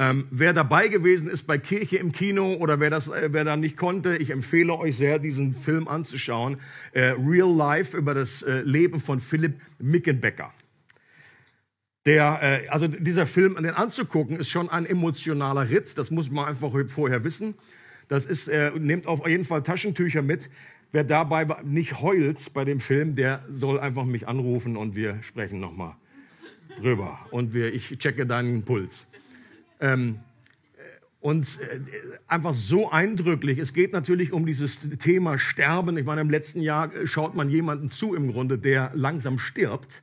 Ähm, 0.01 0.25
wer 0.31 0.51
dabei 0.51 0.87
gewesen 0.87 1.29
ist 1.29 1.43
bei 1.43 1.59
Kirche 1.59 1.97
im 1.97 2.11
Kino 2.11 2.55
oder 2.55 2.79
wer 2.79 2.89
das, 2.89 3.07
äh, 3.07 3.29
wer 3.33 3.43
da 3.43 3.55
nicht 3.55 3.77
konnte, 3.77 4.17
ich 4.17 4.31
empfehle 4.31 4.73
euch 4.73 4.97
sehr, 4.97 5.19
diesen 5.19 5.53
Film 5.53 5.87
anzuschauen. 5.87 6.57
Äh, 6.93 7.13
Real 7.23 7.55
Life 7.55 7.95
über 7.95 8.15
das 8.15 8.41
äh, 8.41 8.61
Leben 8.61 8.99
von 8.99 9.19
Philipp 9.19 9.61
Mickenbecker. 9.77 10.51
Der, 12.07 12.39
äh, 12.41 12.67
also 12.69 12.87
dieser 12.87 13.27
Film, 13.27 13.57
den 13.57 13.75
anzugucken, 13.75 14.37
ist 14.37 14.49
schon 14.49 14.69
ein 14.69 14.87
emotionaler 14.87 15.69
Ritz. 15.69 15.93
Das 15.93 16.09
muss 16.09 16.31
man 16.31 16.47
einfach 16.47 16.71
vorher 16.87 17.23
wissen. 17.23 17.53
Das 18.07 18.25
ist, 18.25 18.47
äh, 18.47 18.71
nehmt 18.71 19.05
auf 19.05 19.27
jeden 19.27 19.43
Fall 19.43 19.61
Taschentücher 19.61 20.23
mit. 20.23 20.49
Wer 20.91 21.03
dabei 21.03 21.45
nicht 21.63 22.01
heult 22.01 22.55
bei 22.55 22.65
dem 22.65 22.79
Film, 22.79 23.13
der 23.13 23.45
soll 23.49 23.79
einfach 23.79 24.05
mich 24.05 24.27
anrufen 24.27 24.77
und 24.77 24.95
wir 24.95 25.21
sprechen 25.21 25.59
nochmal 25.59 25.93
drüber. 26.79 27.19
Und 27.29 27.53
wir, 27.53 27.71
ich 27.71 27.99
checke 27.99 28.25
deinen 28.25 28.63
Puls. 28.63 29.05
Ähm, 29.81 30.19
und 31.19 31.59
äh, 31.59 31.79
einfach 32.27 32.53
so 32.53 32.89
eindrücklich. 32.89 33.59
Es 33.59 33.73
geht 33.73 33.93
natürlich 33.93 34.33
um 34.33 34.45
dieses 34.45 34.81
Thema 34.97 35.37
Sterben. 35.37 35.97
Ich 35.97 36.05
meine, 36.05 36.21
im 36.21 36.29
letzten 36.29 36.61
Jahr 36.61 36.89
schaut 37.05 37.35
man 37.35 37.49
jemanden 37.49 37.89
zu 37.89 38.15
im 38.15 38.31
Grunde, 38.31 38.57
der 38.57 38.91
langsam 38.93 39.37
stirbt. 39.37 40.01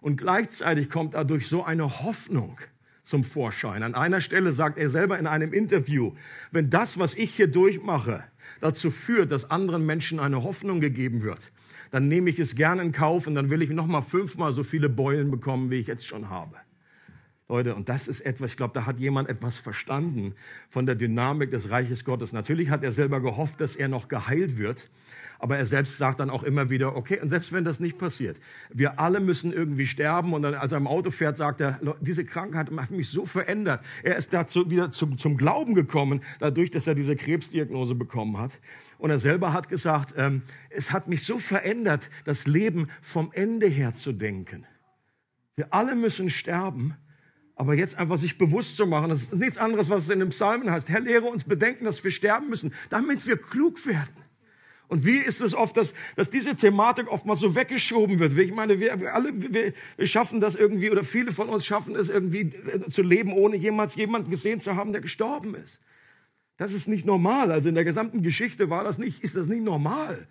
Und 0.00 0.16
gleichzeitig 0.16 0.88
kommt 0.88 1.14
dadurch 1.14 1.48
so 1.48 1.64
eine 1.64 2.02
Hoffnung 2.02 2.58
zum 3.02 3.24
Vorschein. 3.24 3.82
An 3.82 3.94
einer 3.94 4.20
Stelle 4.20 4.52
sagt 4.52 4.78
er 4.78 4.88
selber 4.88 5.18
in 5.18 5.26
einem 5.26 5.52
Interview, 5.52 6.12
wenn 6.50 6.70
das, 6.70 6.98
was 6.98 7.14
ich 7.14 7.34
hier 7.34 7.48
durchmache, 7.48 8.24
dazu 8.60 8.90
führt, 8.90 9.30
dass 9.30 9.50
anderen 9.50 9.84
Menschen 9.84 10.18
eine 10.18 10.42
Hoffnung 10.42 10.80
gegeben 10.80 11.22
wird, 11.22 11.52
dann 11.90 12.08
nehme 12.08 12.30
ich 12.30 12.38
es 12.38 12.54
gerne 12.54 12.82
in 12.82 12.92
Kauf 12.92 13.26
und 13.26 13.34
dann 13.34 13.50
will 13.50 13.60
ich 13.60 13.70
noch 13.70 13.86
mal 13.86 14.02
fünfmal 14.02 14.52
so 14.52 14.62
viele 14.62 14.88
Beulen 14.88 15.30
bekommen, 15.30 15.70
wie 15.70 15.76
ich 15.76 15.88
jetzt 15.88 16.06
schon 16.06 16.30
habe. 16.30 16.56
Leute, 17.52 17.74
und 17.74 17.90
das 17.90 18.08
ist 18.08 18.22
etwas, 18.22 18.52
ich 18.52 18.56
glaube, 18.56 18.72
da 18.72 18.86
hat 18.86 18.98
jemand 18.98 19.28
etwas 19.28 19.58
verstanden 19.58 20.34
von 20.70 20.86
der 20.86 20.94
Dynamik 20.94 21.50
des 21.50 21.68
Reiches 21.68 22.02
Gottes. 22.02 22.32
Natürlich 22.32 22.70
hat 22.70 22.82
er 22.82 22.92
selber 22.92 23.20
gehofft, 23.20 23.60
dass 23.60 23.76
er 23.76 23.88
noch 23.88 24.08
geheilt 24.08 24.56
wird, 24.56 24.88
aber 25.38 25.58
er 25.58 25.66
selbst 25.66 25.98
sagt 25.98 26.20
dann 26.20 26.30
auch 26.30 26.44
immer 26.44 26.70
wieder, 26.70 26.96
okay, 26.96 27.20
und 27.20 27.28
selbst 27.28 27.52
wenn 27.52 27.62
das 27.62 27.78
nicht 27.78 27.98
passiert, 27.98 28.40
wir 28.72 28.98
alle 28.98 29.20
müssen 29.20 29.52
irgendwie 29.52 29.86
sterben. 29.86 30.32
Und 30.32 30.40
dann, 30.42 30.54
als 30.54 30.72
er 30.72 30.78
im 30.78 30.86
Auto 30.86 31.10
fährt, 31.10 31.36
sagt 31.36 31.60
er, 31.60 31.78
diese 32.00 32.24
Krankheit 32.24 32.70
hat 32.74 32.90
mich 32.90 33.10
so 33.10 33.26
verändert. 33.26 33.84
Er 34.02 34.16
ist 34.16 34.32
dazu 34.32 34.70
wieder 34.70 34.90
zum, 34.90 35.18
zum 35.18 35.36
Glauben 35.36 35.74
gekommen, 35.74 36.22
dadurch, 36.38 36.70
dass 36.70 36.86
er 36.86 36.94
diese 36.94 37.16
Krebsdiagnose 37.16 37.94
bekommen 37.94 38.38
hat. 38.38 38.60
Und 38.96 39.10
er 39.10 39.18
selber 39.18 39.52
hat 39.52 39.68
gesagt, 39.68 40.14
ähm, 40.16 40.40
es 40.70 40.90
hat 40.90 41.06
mich 41.06 41.26
so 41.26 41.38
verändert, 41.38 42.08
das 42.24 42.46
Leben 42.46 42.88
vom 43.02 43.30
Ende 43.34 43.66
her 43.66 43.94
zu 43.94 44.12
denken. 44.12 44.64
Wir 45.54 45.74
alle 45.74 45.94
müssen 45.94 46.30
sterben. 46.30 46.96
Aber 47.54 47.74
jetzt 47.74 47.98
einfach 47.98 48.16
sich 48.16 48.38
bewusst 48.38 48.76
zu 48.76 48.86
machen, 48.86 49.10
das 49.10 49.24
ist 49.24 49.34
nichts 49.34 49.58
anderes, 49.58 49.90
was 49.90 50.04
es 50.04 50.10
in 50.10 50.20
den 50.20 50.30
Psalmen 50.30 50.70
heißt. 50.70 50.88
Herr, 50.88 51.00
lehre 51.00 51.26
uns 51.26 51.44
bedenken, 51.44 51.84
dass 51.84 52.02
wir 52.02 52.10
sterben 52.10 52.48
müssen, 52.48 52.72
damit 52.90 53.26
wir 53.26 53.36
klug 53.36 53.84
werden. 53.86 54.16
Und 54.92 55.06
wie 55.06 55.16
ist 55.16 55.40
es 55.40 55.54
oft, 55.54 55.76
dass, 55.78 55.94
dass 56.16 56.28
diese 56.28 56.54
Thematik 56.54 57.10
oftmals 57.10 57.40
so 57.40 57.54
weggeschoben 57.54 58.18
wird? 58.18 58.36
Ich 58.36 58.52
meine, 58.52 58.78
wir, 58.78 59.14
alle, 59.14 59.30
wir, 59.34 59.72
wir 59.96 60.06
schaffen 60.06 60.38
das 60.38 60.54
irgendwie, 60.54 60.90
oder 60.90 61.02
viele 61.02 61.32
von 61.32 61.48
uns 61.48 61.64
schaffen 61.64 61.96
es 61.96 62.10
irgendwie 62.10 62.52
äh, 62.52 62.88
zu 62.90 63.02
leben, 63.02 63.32
ohne 63.32 63.56
jemals 63.56 63.94
jemanden 63.94 64.30
gesehen 64.30 64.60
zu 64.60 64.76
haben, 64.76 64.92
der 64.92 65.00
gestorben 65.00 65.54
ist. 65.54 65.80
Das 66.58 66.74
ist 66.74 66.88
nicht 66.88 67.06
normal. 67.06 67.50
Also 67.50 67.70
in 67.70 67.74
der 67.74 67.84
gesamten 67.84 68.22
Geschichte 68.22 68.68
war 68.68 68.84
das 68.84 68.98
nicht, 68.98 69.24
ist 69.24 69.34
das 69.34 69.46
nicht 69.46 69.62
normal. 69.64 70.26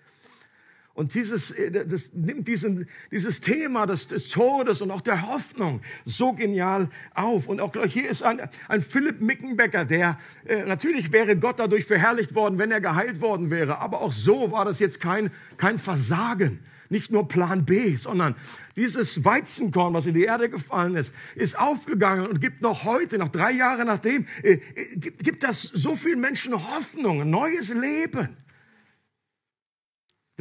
Und 0.94 1.14
dieses, 1.14 1.52
äh, 1.52 1.86
das 1.86 2.14
nimmt 2.14 2.48
diesen, 2.48 2.88
dieses 3.12 3.40
Thema 3.40 3.86
des, 3.86 4.08
des 4.08 4.30
Todes 4.30 4.82
und 4.82 4.92
auch 4.92 5.02
der 5.02 5.28
Hoffnung 5.28 5.82
so 6.04 6.34
genial 6.34 6.90
auf. 7.14 7.48
Und 7.48 7.62
auch 7.62 7.74
hier 7.86 8.10
ist 8.10 8.24
ein, 8.24 8.42
ein 8.68 8.82
Philipp 8.82 9.22
Mickenbecker, 9.22 9.86
der 9.86 10.20
äh, 10.46 10.64
natürlich 10.66 11.14
wäre 11.14 11.38
Gott 11.38 11.60
dadurch 11.60 11.86
verherrlicht 11.86 12.36
worden, 12.36 12.60
wenn 12.60 12.72
er 12.72 12.82
geheilt 12.82 13.22
worden 13.22 13.50
wäre. 13.50 13.80
Aber 13.80 14.02
auch 14.02 14.12
so 14.12 14.52
war 14.52 14.66
das 14.66 14.80
jetzt 14.80 15.00
kein, 15.00 15.32
kein 15.58 15.80
Versagen. 15.80 16.60
Nicht 16.90 17.10
nur 17.10 17.26
Plan 17.30 17.64
B, 17.64 17.96
sondern 17.96 18.36
dieses 18.76 19.24
Weizenkorn, 19.24 19.94
was 19.94 20.08
in 20.08 20.14
die 20.14 20.26
Erde 20.26 20.50
gefallen 20.50 20.98
ist, 20.98 21.14
ist 21.36 21.58
aufgegangen 21.58 22.28
und 22.28 22.42
gibt 22.42 22.62
noch 22.62 22.84
heute, 22.84 23.18
noch 23.18 23.30
drei 23.30 23.52
Jahre 23.52 23.86
nachdem, 23.86 24.26
äh, 24.44 24.60
äh 24.76 24.96
gibt, 24.98 25.24
gibt 25.24 25.44
das 25.44 25.62
so 25.62 25.96
vielen 25.96 26.20
Menschen 26.20 26.54
Hoffnung, 26.54 27.30
neues 27.30 27.74
Leben. 27.74 28.36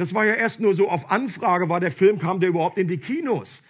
Das 0.01 0.15
war 0.15 0.25
ja 0.25 0.33
erst 0.33 0.61
nur 0.61 0.73
so 0.73 0.89
auf 0.89 1.11
Anfrage, 1.11 1.69
war 1.69 1.79
der 1.79 1.91
Film, 1.91 2.17
kam 2.17 2.39
der 2.39 2.49
überhaupt 2.49 2.79
in 2.79 2.87
die 2.87 2.97
Kinos. 2.97 3.61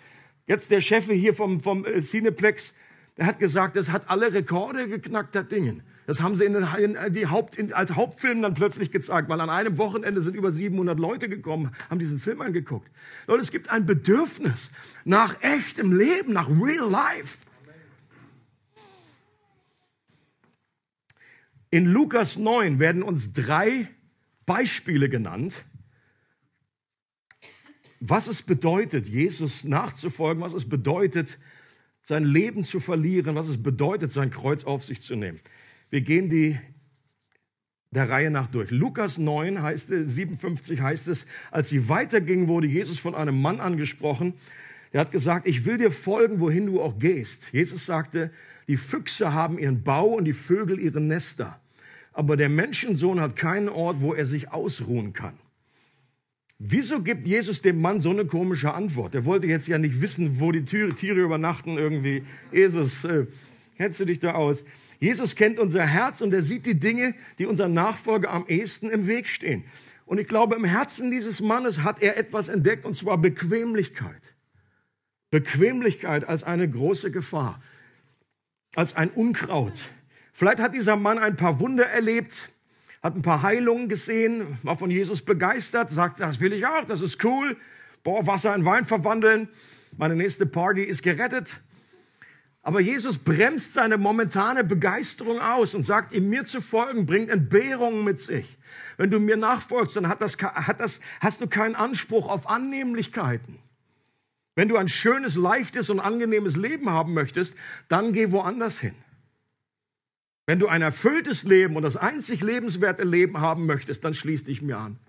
Jetzt 0.47 0.71
der 0.71 0.79
Chef 0.79 1.07
hier 1.07 1.33
vom, 1.33 1.59
vom 1.59 1.83
äh, 1.83 1.99
Cineplex, 1.99 2.73
der 3.17 3.25
hat 3.25 3.37
gesagt, 3.37 3.75
das 3.75 3.91
hat 3.91 4.09
alle 4.09 4.33
Rekorde 4.33 4.87
geknackt, 4.87 5.35
das 5.35 5.49
Ding. 5.49 5.81
Das 6.07 6.21
haben 6.21 6.35
sie 6.35 6.45
in 6.45 6.53
den, 6.53 6.65
in 6.79 6.95
äh, 6.95 7.11
die 7.11 7.27
Haupt, 7.27 7.57
in, 7.57 7.73
als 7.73 7.97
Hauptfilm 7.97 8.41
dann 8.41 8.53
plötzlich 8.53 8.91
gezeigt, 8.91 9.27
weil 9.27 9.41
an 9.41 9.49
einem 9.49 9.77
Wochenende 9.77 10.21
sind 10.21 10.37
über 10.37 10.53
700 10.53 10.97
Leute 10.97 11.27
gekommen, 11.27 11.75
haben 11.89 11.99
diesen 11.99 12.17
Film 12.17 12.39
angeguckt. 12.39 12.89
Leute, 13.27 13.41
es 13.41 13.51
gibt 13.51 13.69
ein 13.69 13.85
Bedürfnis 13.85 14.69
nach 15.03 15.43
echtem 15.43 15.91
Leben, 15.91 16.31
nach 16.31 16.47
real 16.47 16.89
life. 16.89 17.39
In 21.71 21.87
Lukas 21.87 22.37
9 22.37 22.79
werden 22.79 23.03
uns 23.03 23.33
drei 23.33 23.89
Beispiele 24.45 25.09
genannt, 25.09 25.65
was 28.01 28.27
es 28.27 28.41
bedeutet, 28.41 29.07
Jesus 29.07 29.63
nachzufolgen, 29.63 30.41
was 30.41 30.53
es 30.53 30.67
bedeutet, 30.67 31.37
sein 32.01 32.23
Leben 32.23 32.63
zu 32.63 32.79
verlieren, 32.79 33.35
was 33.35 33.47
es 33.47 33.61
bedeutet, 33.61 34.11
sein 34.11 34.31
Kreuz 34.31 34.63
auf 34.63 34.83
sich 34.83 35.03
zu 35.03 35.15
nehmen. 35.15 35.39
Wir 35.91 36.01
gehen 36.01 36.27
die 36.27 36.59
der 37.91 38.09
Reihe 38.09 38.31
nach 38.31 38.47
durch. 38.47 38.71
Lukas 38.71 39.17
9 39.17 39.61
heißt 39.61 39.91
es, 39.91 40.15
57 40.15 40.81
heißt 40.81 41.09
es, 41.09 41.27
als 41.51 41.69
sie 41.69 41.89
weitergingen, 41.89 42.47
wurde 42.47 42.65
Jesus 42.65 42.97
von 42.97 43.13
einem 43.13 43.39
Mann 43.39 43.59
angesprochen. 43.59 44.33
Er 44.91 45.01
hat 45.01 45.11
gesagt, 45.11 45.45
ich 45.45 45.65
will 45.65 45.77
dir 45.77 45.91
folgen, 45.91 46.39
wohin 46.39 46.65
du 46.65 46.81
auch 46.81 46.97
gehst. 46.97 47.51
Jesus 47.51 47.85
sagte, 47.85 48.31
die 48.67 48.77
Füchse 48.77 49.33
haben 49.33 49.59
ihren 49.59 49.83
Bau 49.83 50.07
und 50.07 50.25
die 50.25 50.33
Vögel 50.33 50.79
ihre 50.79 51.01
Nester. 51.01 51.59
Aber 52.13 52.35
der 52.35 52.49
Menschensohn 52.49 53.19
hat 53.19 53.35
keinen 53.35 53.69
Ort, 53.69 54.01
wo 54.01 54.13
er 54.13 54.25
sich 54.25 54.51
ausruhen 54.51 55.13
kann. 55.13 55.37
Wieso 56.63 57.01
gibt 57.01 57.25
Jesus 57.25 57.63
dem 57.63 57.81
Mann 57.81 57.99
so 57.99 58.11
eine 58.11 58.25
komische 58.25 58.71
Antwort? 58.75 59.15
Er 59.15 59.25
wollte 59.25 59.47
jetzt 59.47 59.67
ja 59.67 59.79
nicht 59.79 59.99
wissen, 59.99 60.39
wo 60.39 60.51
die 60.51 60.63
Tiere 60.63 61.19
übernachten 61.19 61.75
irgendwie. 61.79 62.23
Jesus, 62.51 63.03
äh, 63.03 63.25
kennst 63.77 63.99
du 63.99 64.05
dich 64.05 64.19
da 64.19 64.33
aus? 64.33 64.63
Jesus 64.99 65.35
kennt 65.35 65.57
unser 65.57 65.83
Herz 65.83 66.21
und 66.21 66.31
er 66.35 66.43
sieht 66.43 66.67
die 66.67 66.79
Dinge, 66.79 67.15
die 67.39 67.47
unser 67.47 67.67
Nachfolger 67.67 68.29
am 68.29 68.45
ehesten 68.47 68.91
im 68.91 69.07
Weg 69.07 69.27
stehen. 69.27 69.63
Und 70.05 70.19
ich 70.19 70.27
glaube, 70.27 70.53
im 70.53 70.63
Herzen 70.63 71.09
dieses 71.09 71.41
Mannes 71.41 71.81
hat 71.81 71.99
er 72.03 72.15
etwas 72.15 72.47
entdeckt, 72.47 72.85
und 72.85 72.93
zwar 72.93 73.17
Bequemlichkeit. 73.17 74.35
Bequemlichkeit 75.31 76.25
als 76.25 76.43
eine 76.43 76.69
große 76.69 77.09
Gefahr, 77.09 77.59
als 78.75 78.95
ein 78.95 79.09
Unkraut. 79.09 79.89
Vielleicht 80.31 80.59
hat 80.59 80.75
dieser 80.75 80.95
Mann 80.95 81.17
ein 81.17 81.37
paar 81.37 81.59
Wunder 81.59 81.87
erlebt, 81.87 82.49
hat 83.01 83.15
ein 83.15 83.21
paar 83.21 83.41
Heilungen 83.41 83.89
gesehen, 83.89 84.57
war 84.63 84.77
von 84.77 84.91
Jesus 84.91 85.21
begeistert, 85.23 85.89
sagt, 85.89 86.19
das 86.19 86.39
will 86.39 86.53
ich 86.53 86.65
auch, 86.65 86.85
das 86.85 87.01
ist 87.01 87.23
cool. 87.23 87.57
Boah, 88.03 88.25
Wasser 88.27 88.55
in 88.55 88.65
Wein 88.65 88.85
verwandeln, 88.85 89.49
meine 89.97 90.15
nächste 90.15 90.45
Party 90.45 90.83
ist 90.83 91.03
gerettet. 91.03 91.61
Aber 92.63 92.79
Jesus 92.79 93.17
bremst 93.17 93.73
seine 93.73 93.97
momentane 93.97 94.63
Begeisterung 94.63 95.41
aus 95.41 95.73
und 95.73 95.81
sagt, 95.81 96.13
ihm 96.13 96.29
mir 96.29 96.45
zu 96.45 96.61
folgen, 96.61 97.07
bringt 97.07 97.31
Entbehrungen 97.31 98.03
mit 98.03 98.21
sich. 98.21 98.57
Wenn 98.97 99.09
du 99.09 99.19
mir 99.19 99.35
nachfolgst, 99.35 99.95
dann 99.95 100.07
hat 100.07 100.21
das, 100.21 100.37
hat 100.37 100.79
das, 100.79 101.01
hast 101.21 101.41
du 101.41 101.47
keinen 101.47 101.75
Anspruch 101.75 102.29
auf 102.29 102.47
Annehmlichkeiten. 102.47 103.57
Wenn 104.53 104.67
du 104.67 104.77
ein 104.77 104.89
schönes, 104.89 105.35
leichtes 105.35 105.89
und 105.89 105.99
angenehmes 105.99 106.55
Leben 106.55 106.89
haben 106.91 107.13
möchtest, 107.13 107.55
dann 107.87 108.13
geh 108.13 108.31
woanders 108.31 108.79
hin. 108.79 108.93
Wenn 110.51 110.59
du 110.59 110.67
ein 110.67 110.81
erfülltes 110.81 111.43
Leben 111.43 111.77
und 111.77 111.83
das 111.83 111.95
einzig 111.95 112.41
lebenswerte 112.41 113.05
Leben 113.05 113.39
haben 113.39 113.67
möchtest, 113.67 114.03
dann 114.03 114.13
schließ 114.13 114.43
dich 114.43 114.61
mir 114.61 114.79
an. 114.79 114.99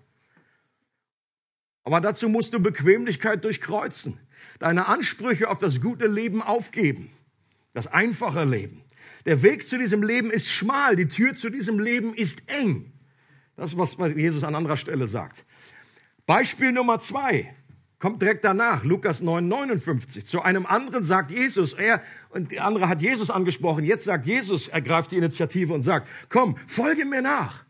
Aber 1.83 1.99
dazu 1.99 2.29
musst 2.29 2.53
du 2.53 2.61
Bequemlichkeit 2.61 3.43
durchkreuzen, 3.43 4.17
deine 4.59 4.87
Ansprüche 4.87 5.49
auf 5.49 5.59
das 5.59 5.81
gute 5.81 6.07
Leben 6.07 6.41
aufgeben 6.41 7.09
das 7.73 7.87
einfache 7.87 8.45
Leben. 8.45 8.83
Der 9.25 9.43
Weg 9.43 9.67
zu 9.67 9.77
diesem 9.77 10.01
Leben 10.01 10.31
ist 10.31 10.49
schmal, 10.49 10.95
die 10.95 11.09
Tür 11.09 11.35
zu 11.35 11.49
diesem 11.49 11.77
Leben 11.77 12.13
ist 12.13 12.49
eng. 12.49 12.93
Das 13.57 13.77
was 13.77 13.97
Jesus 14.15 14.45
an 14.45 14.55
anderer 14.55 14.77
Stelle 14.77 15.07
sagt. 15.07 15.43
Beispiel 16.25 16.71
Nummer 16.71 16.99
zwei 16.99 17.53
kommt 18.03 18.21
direkt 18.21 18.43
danach, 18.43 18.83
Lukas 18.83 19.21
9, 19.21 19.47
59. 19.47 20.25
Zu 20.25 20.41
einem 20.41 20.65
anderen 20.65 21.05
sagt 21.05 21.31
Jesus, 21.31 21.71
er, 21.71 22.01
und 22.31 22.51
der 22.51 22.65
andere 22.65 22.89
hat 22.89 23.01
Jesus 23.01 23.29
angesprochen, 23.29 23.85
jetzt 23.85 24.03
sagt 24.03 24.25
Jesus, 24.25 24.67
er 24.67 24.81
greift 24.81 25.13
die 25.13 25.15
Initiative 25.15 25.73
und 25.73 25.83
sagt, 25.83 26.09
komm, 26.27 26.57
folge 26.67 27.05
mir 27.05 27.21
nach. 27.21 27.63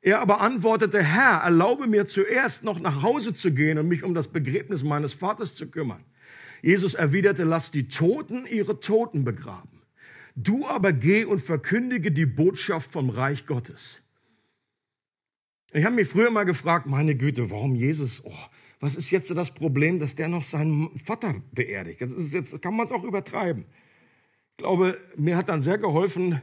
Er 0.00 0.18
aber 0.18 0.40
antwortete, 0.40 1.00
Herr, 1.04 1.42
erlaube 1.44 1.86
mir 1.86 2.06
zuerst 2.06 2.64
noch 2.64 2.80
nach 2.80 3.02
Hause 3.02 3.32
zu 3.32 3.52
gehen 3.52 3.78
und 3.78 3.86
mich 3.86 4.02
um 4.02 4.12
das 4.12 4.26
Begräbnis 4.26 4.82
meines 4.82 5.14
Vaters 5.14 5.54
zu 5.54 5.70
kümmern. 5.70 6.04
Jesus 6.62 6.94
erwiderte, 6.94 7.44
lass 7.44 7.70
die 7.70 7.86
Toten 7.86 8.46
ihre 8.46 8.80
Toten 8.80 9.22
begraben. 9.22 9.82
Du 10.34 10.66
aber 10.66 10.92
geh 10.92 11.24
und 11.24 11.38
verkündige 11.38 12.10
die 12.10 12.26
Botschaft 12.26 12.90
vom 12.90 13.08
Reich 13.08 13.46
Gottes. 13.46 14.00
Ich 15.72 15.84
habe 15.84 15.94
mich 15.94 16.08
früher 16.08 16.32
mal 16.32 16.42
gefragt, 16.42 16.86
meine 16.86 17.14
Güte, 17.14 17.52
warum 17.52 17.76
Jesus, 17.76 18.24
oh, 18.24 18.34
was 18.80 18.96
ist 18.96 19.10
jetzt 19.10 19.30
das 19.30 19.52
Problem, 19.52 19.98
dass 19.98 20.14
der 20.14 20.28
noch 20.28 20.42
seinen 20.42 20.96
Vater 20.98 21.34
beerdigt? 21.52 22.00
Das 22.00 22.12
ist 22.12 22.32
jetzt, 22.32 22.60
kann 22.62 22.74
man 22.74 22.86
es 22.86 22.92
auch 22.92 23.04
übertreiben. 23.04 23.66
Ich 24.52 24.56
glaube, 24.56 24.98
mir 25.16 25.36
hat 25.36 25.48
dann 25.50 25.60
sehr 25.60 25.78
geholfen, 25.78 26.40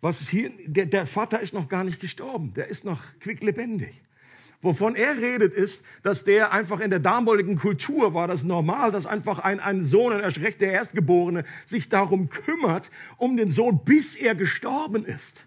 was 0.00 0.28
hier, 0.28 0.50
der, 0.66 0.86
der 0.86 1.06
Vater 1.06 1.40
ist 1.40 1.54
noch 1.54 1.68
gar 1.68 1.82
nicht 1.82 2.00
gestorben, 2.00 2.54
der 2.54 2.68
ist 2.68 2.84
noch 2.84 3.02
quicklebendig. 3.18 4.02
Wovon 4.62 4.94
er 4.94 5.18
redet, 5.18 5.52
ist, 5.52 5.84
dass 6.02 6.24
der 6.24 6.52
einfach 6.52 6.80
in 6.80 6.90
der 6.90 7.00
damaligen 7.00 7.56
Kultur 7.56 8.14
war 8.14 8.26
das 8.26 8.44
normal, 8.44 8.90
dass 8.90 9.06
einfach 9.06 9.40
ein, 9.40 9.60
ein 9.60 9.84
Sohn, 9.84 10.12
ein 10.12 10.32
der 10.60 10.72
Erstgeborene, 10.72 11.44
sich 11.66 11.88
darum 11.88 12.28
kümmert, 12.30 12.90
um 13.16 13.36
den 13.36 13.50
Sohn, 13.50 13.84
bis 13.84 14.14
er 14.14 14.34
gestorben 14.34 15.04
ist. 15.04 15.46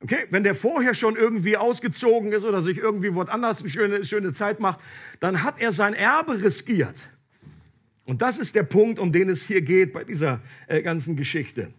Okay, 0.00 0.26
wenn 0.30 0.44
der 0.44 0.54
vorher 0.54 0.94
schon 0.94 1.16
irgendwie 1.16 1.56
ausgezogen 1.56 2.32
ist 2.32 2.44
oder 2.44 2.62
sich 2.62 2.78
irgendwie 2.78 3.14
woanders 3.14 3.60
eine 3.60 3.70
schöne, 3.70 4.04
schöne 4.04 4.32
Zeit 4.32 4.60
macht, 4.60 4.78
dann 5.18 5.42
hat 5.42 5.60
er 5.60 5.72
sein 5.72 5.94
Erbe 5.94 6.40
riskiert. 6.40 7.08
Und 8.04 8.22
das 8.22 8.38
ist 8.38 8.54
der 8.54 8.62
Punkt, 8.62 8.98
um 8.98 9.12
den 9.12 9.28
es 9.28 9.42
hier 9.42 9.60
geht 9.60 9.92
bei 9.92 10.04
dieser 10.04 10.40
äh, 10.68 10.82
ganzen 10.82 11.16
Geschichte. 11.16 11.72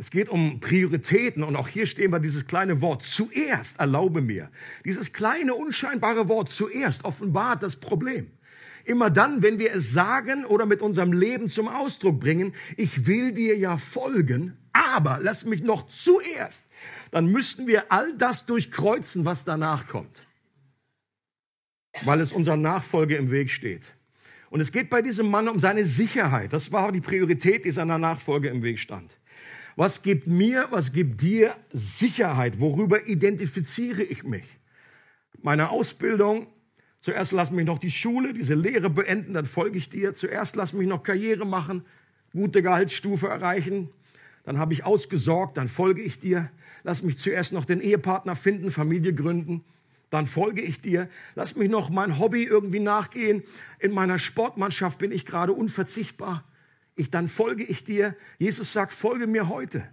Es 0.00 0.10
geht 0.10 0.30
um 0.30 0.60
Prioritäten 0.60 1.42
und 1.42 1.56
auch 1.56 1.68
hier 1.68 1.84
stehen 1.84 2.10
wir 2.10 2.20
dieses 2.20 2.46
kleine 2.46 2.80
Wort 2.80 3.04
zuerst, 3.04 3.78
erlaube 3.80 4.22
mir. 4.22 4.50
Dieses 4.86 5.12
kleine 5.12 5.52
unscheinbare 5.52 6.26
Wort 6.30 6.48
zuerst 6.48 7.04
offenbart 7.04 7.62
das 7.62 7.76
Problem. 7.76 8.30
Immer 8.84 9.10
dann, 9.10 9.42
wenn 9.42 9.58
wir 9.58 9.74
es 9.74 9.92
sagen 9.92 10.44
oder 10.44 10.66
mit 10.66 10.82
unserem 10.82 11.12
Leben 11.12 11.48
zum 11.48 11.68
Ausdruck 11.68 12.20
bringen, 12.20 12.54
ich 12.76 13.06
will 13.06 13.32
dir 13.32 13.56
ja 13.56 13.76
folgen, 13.76 14.56
aber 14.72 15.18
lass 15.20 15.44
mich 15.44 15.62
noch 15.62 15.86
zuerst, 15.86 16.64
dann 17.10 17.26
müssten 17.26 17.66
wir 17.66 17.90
all 17.92 18.16
das 18.16 18.46
durchkreuzen, 18.46 19.24
was 19.24 19.44
danach 19.44 19.88
kommt. 19.88 20.26
Weil 22.04 22.20
es 22.20 22.32
unserer 22.32 22.56
Nachfolge 22.56 23.16
im 23.16 23.30
Weg 23.30 23.50
steht. 23.50 23.94
Und 24.50 24.60
es 24.60 24.72
geht 24.72 24.90
bei 24.90 25.02
diesem 25.02 25.30
Mann 25.30 25.48
um 25.48 25.58
seine 25.58 25.86
Sicherheit. 25.86 26.52
Das 26.52 26.72
war 26.72 26.92
die 26.92 27.00
Priorität, 27.00 27.64
die 27.64 27.70
seiner 27.70 27.98
Nachfolge 27.98 28.48
im 28.48 28.62
Weg 28.62 28.78
stand. 28.78 29.16
Was 29.76 30.02
gibt 30.02 30.26
mir, 30.26 30.66
was 30.70 30.92
gibt 30.92 31.20
dir 31.22 31.56
Sicherheit? 31.72 32.60
Worüber 32.60 33.06
identifiziere 33.06 34.02
ich 34.02 34.24
mich? 34.24 34.44
Meine 35.40 35.70
Ausbildung, 35.70 36.48
zuerst 37.00 37.32
lass 37.32 37.50
mich 37.50 37.66
noch 37.66 37.78
die 37.78 37.90
Schule, 37.90 38.32
diese 38.32 38.54
Lehre 38.54 38.90
beenden, 38.90 39.32
dann 39.32 39.46
folge 39.46 39.78
ich 39.78 39.90
dir. 39.90 40.14
Zuerst 40.14 40.56
lass 40.56 40.72
mich 40.72 40.86
noch 40.86 41.02
Karriere 41.02 41.46
machen, 41.46 41.84
gute 42.32 42.62
Gehaltsstufe 42.62 43.28
erreichen. 43.28 43.88
Dann 44.44 44.58
habe 44.58 44.72
ich 44.72 44.84
ausgesorgt, 44.84 45.56
dann 45.56 45.68
folge 45.68 46.02
ich 46.02 46.18
dir. 46.18 46.50
Lass 46.82 47.02
mich 47.02 47.18
zuerst 47.18 47.52
noch 47.52 47.64
den 47.64 47.80
Ehepartner 47.80 48.36
finden, 48.36 48.70
Familie 48.70 49.14
gründen 49.14 49.64
dann 50.12 50.26
folge 50.26 50.60
ich 50.60 50.80
dir. 50.80 51.08
Lass 51.36 51.54
mich 51.54 51.70
noch 51.70 51.88
mein 51.88 52.18
Hobby 52.18 52.42
irgendwie 52.42 52.80
nachgehen. 52.80 53.44
In 53.78 53.92
meiner 53.92 54.18
Sportmannschaft 54.18 54.98
bin 54.98 55.12
ich 55.12 55.24
gerade 55.24 55.52
unverzichtbar 55.52 56.42
ich, 57.00 57.10
dann 57.10 57.28
folge 57.28 57.64
ich 57.64 57.84
dir. 57.84 58.14
Jesus 58.38 58.72
sagt, 58.72 58.92
folge 58.92 59.26
mir 59.26 59.48
heute. 59.48 59.88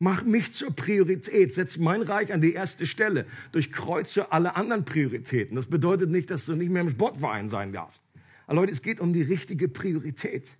Mach 0.00 0.22
mich 0.22 0.52
zur 0.52 0.74
Priorität, 0.74 1.52
setz 1.54 1.76
mein 1.76 2.02
Reich 2.02 2.32
an 2.32 2.40
die 2.40 2.52
erste 2.52 2.86
Stelle, 2.86 3.26
durchkreuze 3.50 4.30
alle 4.30 4.54
anderen 4.54 4.84
Prioritäten. 4.84 5.56
Das 5.56 5.66
bedeutet 5.66 6.10
nicht, 6.10 6.30
dass 6.30 6.46
du 6.46 6.54
nicht 6.54 6.70
mehr 6.70 6.82
im 6.82 6.90
Sportverein 6.90 7.48
sein 7.48 7.72
darfst. 7.72 8.04
Aber 8.46 8.60
Leute, 8.60 8.72
es 8.72 8.82
geht 8.82 9.00
um 9.00 9.12
die 9.12 9.22
richtige 9.22 9.68
Priorität. 9.68 10.56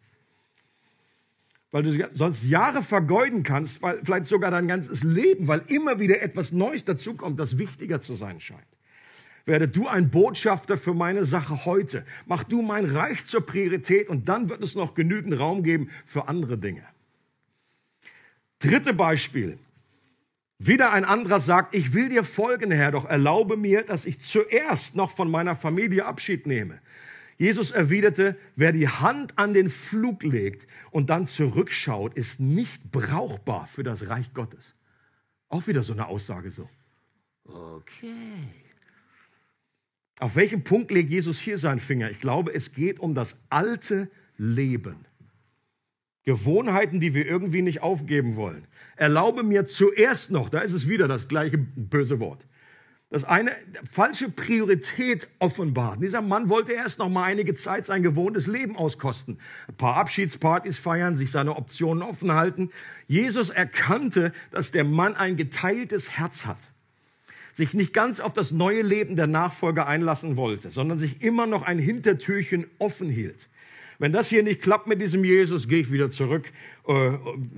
Weil 1.71 1.85
du 1.85 2.09
sonst 2.15 2.45
Jahre 2.45 2.83
vergeuden 2.83 3.45
kannst, 3.45 3.81
weil 3.81 4.01
vielleicht 4.03 4.27
sogar 4.27 4.51
dein 4.51 4.67
ganzes 4.67 5.05
Leben, 5.05 5.47
weil 5.47 5.63
immer 5.69 6.01
wieder 6.01 6.21
etwas 6.21 6.51
Neues 6.53 6.85
dazukommt, 6.85 7.39
das 7.39 7.59
wichtiger 7.59 8.01
zu 8.01 8.15
sein 8.15 8.41
scheint 8.41 8.67
werde 9.49 9.67
du 9.67 9.89
ein 9.89 10.11
Botschafter 10.11 10.77
für 10.77 10.95
meine 10.95 11.25
Sache 11.25 11.65
heute. 11.65 12.05
Mach 12.27 12.45
du 12.45 12.63
mein 12.63 12.85
Reich 12.85 13.25
zur 13.25 13.45
Priorität 13.45 14.09
und 14.09 14.29
dann 14.29 14.49
wird 14.49 14.63
es 14.63 14.77
noch 14.77 14.95
genügend 14.95 15.41
Raum 15.41 15.63
geben 15.65 15.89
für 16.05 16.29
andere 16.29 16.59
Dinge. 16.59 16.83
Dritte 18.59 18.93
Beispiel. 18.93 19.59
Wieder 20.59 20.93
ein 20.93 21.05
anderer 21.05 21.39
sagt, 21.39 21.75
ich 21.75 21.95
will 21.95 22.09
dir 22.09 22.25
folgen, 22.25 22.73
Herr, 22.73 22.91
doch 22.91 23.05
erlaube 23.05 23.57
mir, 23.57 23.85
dass 23.85 24.07
ich 24.07 24.19
zuerst 24.19 24.97
noch 24.97 25.11
von 25.11 25.31
meiner 25.31 25.55
Familie 25.55 26.05
Abschied 26.05 26.47
nehme. 26.47 26.81
Jesus 27.37 27.71
erwiderte, 27.71 28.37
wer 28.57 28.73
die 28.73 28.89
Hand 28.89 29.39
an 29.39 29.55
den 29.55 29.71
Flug 29.71 30.25
legt 30.25 30.67
und 30.91 31.09
dann 31.09 31.29
zurückschaut, 31.29 32.15
ist 32.15 32.41
nicht 32.41 32.91
brauchbar 32.91 33.69
für 33.69 33.85
das 33.85 34.09
Reich 34.09 34.35
Gottes. 34.35 34.75
Auch 35.49 35.69
wieder 35.69 35.85
so 35.85 35.93
eine 35.93 36.09
Aussage 36.09 36.51
so. 36.51 36.69
Okay. 37.45 38.49
Auf 40.19 40.35
welchem 40.35 40.65
Punkt 40.65 40.91
legt 40.91 41.11
Jesus 41.11 41.39
hier 41.39 41.59
seinen 41.59 41.79
Finger? 41.79 42.11
Ich 42.11 42.19
glaube, 42.19 42.53
es 42.53 42.73
geht 42.73 42.99
um 42.99 43.15
das 43.15 43.37
alte 43.49 44.11
Leben. 44.37 45.07
Gewohnheiten, 46.29 47.01
die 47.01 47.15
wir 47.15 47.25
irgendwie 47.25 47.63
nicht 47.63 47.83
aufgeben 47.83 48.37
wollen. 48.37 48.67
Erlaube 48.97 49.43
mir 49.43 49.65
zuerst 49.65 50.31
noch, 50.31 50.51
da 50.51 50.59
ist 50.59 50.75
es 50.75 50.87
wieder 50.87 51.09
das 51.09 51.27
gleiche 51.27 51.57
böse 51.57 52.21
Wort, 52.21 52.45
das 53.09 53.25
eine 53.25 53.53
falsche 53.91 54.29
Priorität 54.29 55.27
offenbart. 55.39 56.03
Dieser 56.03 56.21
Mann 56.21 56.51
wollte 56.51 56.73
erst 56.73 56.99
noch 56.99 57.09
mal 57.09 57.25
einige 57.25 57.55
Zeit 57.55 57.87
sein 57.87 58.03
gewohntes 58.03 58.47
Leben 58.47 58.77
auskosten. 58.77 59.39
Ein 59.69 59.77
paar 59.77 59.97
Abschiedspartys 59.97 60.77
feiern, 60.77 61.17
sich 61.17 61.31
seine 61.31 61.57
Optionen 61.57 62.03
offen 62.03 62.35
halten. 62.35 62.69
Jesus 63.07 63.49
erkannte, 63.49 64.33
dass 64.51 64.71
der 64.71 64.85
Mann 64.85 65.15
ein 65.15 65.39
geteiltes 65.39 66.11
Herz 66.19 66.45
hat. 66.45 66.59
Sich 67.55 67.73
nicht 67.73 67.95
ganz 67.95 68.21
auf 68.21 68.35
das 68.35 68.53
neue 68.53 68.83
Leben 68.83 69.17
der 69.17 69.29
Nachfolger 69.29 69.87
einlassen 69.87 70.37
wollte, 70.37 70.69
sondern 70.69 70.99
sich 70.99 71.23
immer 71.23 71.47
noch 71.47 71.63
ein 71.63 71.79
Hintertürchen 71.79 72.67
offen 72.79 73.09
hielt. 73.09 73.49
Wenn 74.01 74.13
das 74.13 74.29
hier 74.29 74.45
nicht 74.45 74.63
klappt 74.63 74.87
mit 74.87 75.03
diesem 75.03 75.25
Jesus, 75.25 75.67
gehe 75.67 75.81
ich 75.81 75.91
wieder 75.91 76.09
zurück 76.09 76.53
äh, 76.87 77.11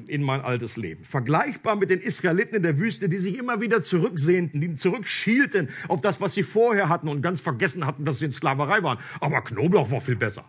in 0.06 0.22
mein 0.22 0.40
altes 0.40 0.78
Leben. 0.78 1.04
Vergleichbar 1.04 1.76
mit 1.76 1.90
den 1.90 2.00
Israeliten 2.00 2.56
in 2.56 2.62
der 2.62 2.78
Wüste, 2.78 3.10
die 3.10 3.18
sich 3.18 3.36
immer 3.36 3.60
wieder 3.60 3.82
zurücksehnten, 3.82 4.58
die 4.58 4.74
zurückschielten 4.74 5.68
auf 5.88 6.00
das, 6.00 6.20
was 6.22 6.32
sie 6.32 6.42
vorher 6.42 6.88
hatten 6.88 7.08
und 7.08 7.20
ganz 7.20 7.42
vergessen 7.42 7.84
hatten, 7.86 8.06
dass 8.06 8.20
sie 8.20 8.24
in 8.24 8.32
Sklaverei 8.32 8.82
waren. 8.82 8.98
Aber 9.20 9.42
Knoblauch 9.42 9.90
war 9.90 10.00
viel 10.00 10.16
besser. 10.16 10.44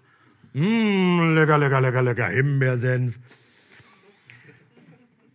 Mmh, 0.53 1.33
lecker, 1.33 1.57
lecker, 1.57 1.81
lecker, 1.81 2.01
lecker, 2.01 2.27
Himbeersenf. 2.27 3.19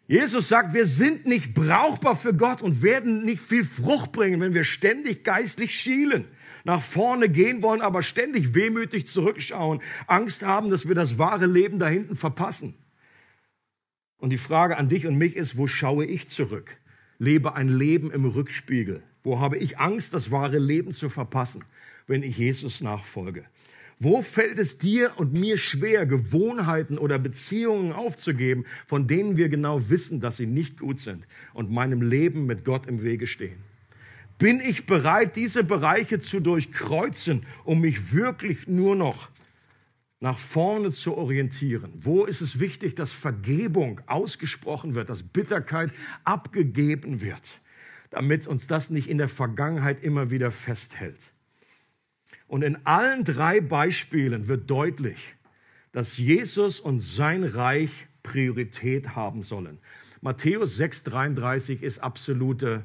Jesus 0.08 0.48
sagt, 0.48 0.72
wir 0.72 0.86
sind 0.86 1.26
nicht 1.26 1.54
brauchbar 1.54 2.14
für 2.14 2.32
Gott 2.32 2.62
und 2.62 2.82
werden 2.82 3.24
nicht 3.24 3.42
viel 3.42 3.64
Frucht 3.64 4.12
bringen, 4.12 4.40
wenn 4.40 4.54
wir 4.54 4.64
ständig 4.64 5.24
geistlich 5.24 5.74
schielen 5.74 6.26
nach 6.66 6.82
vorne 6.82 7.28
gehen 7.28 7.62
wollen, 7.62 7.80
aber 7.80 8.02
ständig 8.02 8.54
wehmütig 8.54 9.06
zurückschauen, 9.06 9.80
Angst 10.08 10.44
haben, 10.44 10.68
dass 10.68 10.88
wir 10.88 10.96
das 10.96 11.16
wahre 11.16 11.46
Leben 11.46 11.78
da 11.78 11.88
hinten 11.88 12.16
verpassen. 12.16 12.74
Und 14.18 14.30
die 14.30 14.38
Frage 14.38 14.76
an 14.76 14.88
dich 14.88 15.06
und 15.06 15.16
mich 15.16 15.36
ist, 15.36 15.56
wo 15.56 15.68
schaue 15.68 16.04
ich 16.04 16.28
zurück? 16.28 16.76
Lebe 17.18 17.54
ein 17.54 17.68
Leben 17.68 18.10
im 18.10 18.24
Rückspiegel. 18.24 19.04
Wo 19.22 19.40
habe 19.40 19.56
ich 19.58 19.78
Angst, 19.78 20.12
das 20.12 20.30
wahre 20.30 20.58
Leben 20.58 20.92
zu 20.92 21.08
verpassen, 21.08 21.64
wenn 22.06 22.22
ich 22.22 22.36
Jesus 22.36 22.80
nachfolge? 22.80 23.46
Wo 23.98 24.20
fällt 24.20 24.58
es 24.58 24.76
dir 24.76 25.12
und 25.16 25.32
mir 25.32 25.56
schwer, 25.56 26.04
Gewohnheiten 26.04 26.98
oder 26.98 27.18
Beziehungen 27.18 27.92
aufzugeben, 27.92 28.64
von 28.86 29.06
denen 29.06 29.38
wir 29.38 29.48
genau 29.48 29.88
wissen, 29.88 30.20
dass 30.20 30.36
sie 30.36 30.46
nicht 30.46 30.78
gut 30.78 31.00
sind 31.00 31.26
und 31.54 31.70
meinem 31.70 32.02
Leben 32.02 32.44
mit 32.44 32.64
Gott 32.64 32.86
im 32.86 33.02
Wege 33.02 33.26
stehen? 33.26 33.58
Bin 34.38 34.60
ich 34.60 34.84
bereit, 34.84 35.34
diese 35.34 35.64
Bereiche 35.64 36.18
zu 36.18 36.40
durchkreuzen, 36.40 37.46
um 37.64 37.80
mich 37.80 38.12
wirklich 38.12 38.68
nur 38.68 38.94
noch 38.94 39.30
nach 40.20 40.38
vorne 40.38 40.90
zu 40.90 41.16
orientieren? 41.16 41.90
Wo 41.94 42.26
ist 42.26 42.42
es 42.42 42.60
wichtig, 42.60 42.96
dass 42.96 43.12
Vergebung 43.12 44.02
ausgesprochen 44.06 44.94
wird, 44.94 45.08
dass 45.08 45.22
Bitterkeit 45.22 45.90
abgegeben 46.24 47.22
wird, 47.22 47.60
damit 48.10 48.46
uns 48.46 48.66
das 48.66 48.90
nicht 48.90 49.08
in 49.08 49.16
der 49.16 49.28
Vergangenheit 49.28 50.02
immer 50.02 50.30
wieder 50.30 50.50
festhält? 50.50 51.32
Und 52.48 52.62
in 52.62 52.84
allen 52.86 53.24
drei 53.24 53.60
Beispielen 53.60 54.48
wird 54.48 54.70
deutlich, 54.70 55.34
dass 55.92 56.16
Jesus 56.16 56.78
und 56.80 57.00
sein 57.00 57.44
Reich 57.44 58.06
Priorität 58.22 59.16
haben 59.16 59.42
sollen. 59.42 59.78
Matthäus 60.20 60.78
6,33 60.80 61.82
ist 61.82 62.00
absolute 62.00 62.84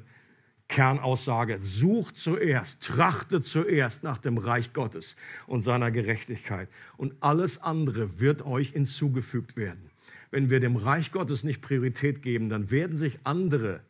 Kernaussage, 0.67 1.60
sucht 1.62 2.17
zuerst, 2.17 2.84
trachtet 2.84 3.45
zuerst 3.45 4.04
nach 4.04 4.17
dem 4.17 4.38
Reich 4.38 4.71
Gottes 4.71 5.17
und 5.47 5.60
seiner 5.60 5.91
Gerechtigkeit. 5.91 6.69
Und 6.95 7.13
alles 7.19 7.62
andere 7.62 8.19
wird 8.21 8.45
euch 8.45 8.69
hinzugefügt 8.69 9.58
werden. 9.58 9.91
Wenn 10.30 10.50
wir 10.50 10.62
dem 10.62 10.78
Reich 10.78 11.12
Gottes 11.12 11.43
nicht 11.43 11.62
Priorität 11.62 12.21
geben, 12.21 12.47
dann 12.47 12.71
werden 12.71 12.95
sich 12.95 13.19
andere 13.26 13.82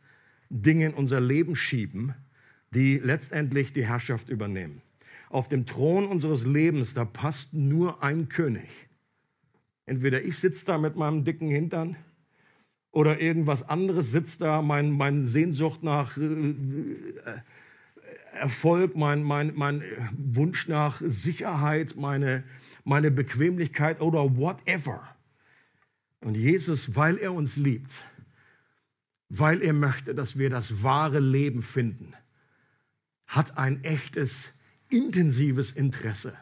Dinge 0.49 0.87
in 0.87 0.93
unser 0.95 1.21
Leben 1.21 1.55
schieben, 1.55 2.15
die 2.73 2.97
letztendlich 2.97 3.73
die 3.73 3.85
Herrschaft 3.85 4.27
übernehmen. 4.29 4.81
Auf 5.31 5.47
dem 5.47 5.65
Thron 5.65 6.07
unseres 6.07 6.45
Lebens, 6.45 6.93
da 6.93 7.05
passt 7.05 7.53
nur 7.53 8.03
ein 8.03 8.27
König. 8.27 8.69
Entweder 9.85 10.21
ich 10.23 10.37
sitze 10.37 10.65
da 10.65 10.77
mit 10.77 10.95
meinem 10.95 11.23
dicken 11.23 11.49
Hintern 11.49 11.95
oder 12.91 13.21
irgendwas 13.21 13.67
anderes 13.67 14.11
sitzt 14.11 14.41
da, 14.41 14.61
mein, 14.61 14.91
mein 14.91 15.25
Sehnsucht 15.25 15.83
nach 15.83 16.17
äh, 16.17 16.23
äh, 16.23 16.55
Erfolg, 18.33 18.95
mein, 18.95 19.23
mein, 19.23 19.53
mein 19.55 19.83
Wunsch 20.17 20.67
nach 20.67 21.01
Sicherheit, 21.01 21.95
meine, 21.95 22.43
meine 22.83 23.11
Bequemlichkeit 23.11 24.01
oder 24.01 24.37
whatever. 24.37 25.01
Und 26.19 26.35
Jesus, 26.35 26.95
weil 26.95 27.17
er 27.17 27.33
uns 27.33 27.55
liebt, 27.55 28.05
weil 29.29 29.61
er 29.61 29.73
möchte, 29.73 30.13
dass 30.13 30.37
wir 30.37 30.49
das 30.49 30.83
wahre 30.83 31.19
Leben 31.19 31.61
finden, 31.61 32.13
hat 33.27 33.57
ein 33.57 33.83
echtes, 33.83 34.53
intensives 34.91 35.71
Interesse 35.71 36.37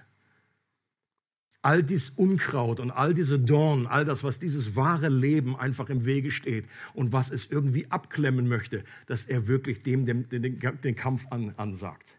all 1.61 1.83
dies 1.83 2.09
Unkraut 2.11 2.79
und 2.79 2.91
all 2.91 3.13
diese 3.13 3.39
Dornen, 3.39 3.85
all 3.85 4.05
das, 4.05 4.23
was 4.23 4.39
dieses 4.39 4.75
wahre 4.75 5.09
Leben 5.09 5.57
einfach 5.57 5.89
im 5.89 6.05
Wege 6.05 6.31
steht 6.31 6.65
und 6.93 7.11
was 7.11 7.29
es 7.29 7.51
irgendwie 7.51 7.89
abklemmen 7.91 8.47
möchte, 8.47 8.83
dass 9.07 9.25
er 9.25 9.47
wirklich 9.47 9.83
dem, 9.83 10.05
dem 10.05 10.29
den, 10.29 10.59
den 10.59 10.95
Kampf 10.95 11.27
an, 11.29 11.53
ansagt. 11.57 12.17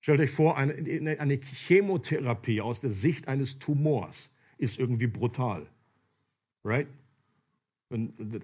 Stellt 0.00 0.20
euch 0.20 0.30
vor, 0.30 0.58
eine, 0.58 1.18
eine 1.18 1.36
Chemotherapie 1.36 2.60
aus 2.60 2.80
der 2.80 2.90
Sicht 2.90 3.28
eines 3.28 3.58
Tumors 3.58 4.30
ist 4.58 4.78
irgendwie 4.78 5.06
brutal. 5.06 5.66
Right? 6.64 6.88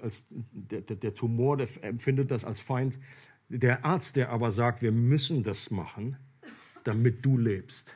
Als, 0.02 0.26
der, 0.30 0.80
der 0.82 1.14
Tumor 1.14 1.56
der 1.56 1.68
empfindet 1.82 2.30
das 2.30 2.44
als 2.44 2.60
Feind. 2.60 2.98
Der 3.48 3.84
Arzt, 3.84 4.16
der 4.16 4.30
aber 4.30 4.52
sagt, 4.52 4.80
wir 4.80 4.92
müssen 4.92 5.42
das 5.42 5.70
machen, 5.70 6.16
damit 6.84 7.24
du 7.24 7.38
lebst 7.38 7.94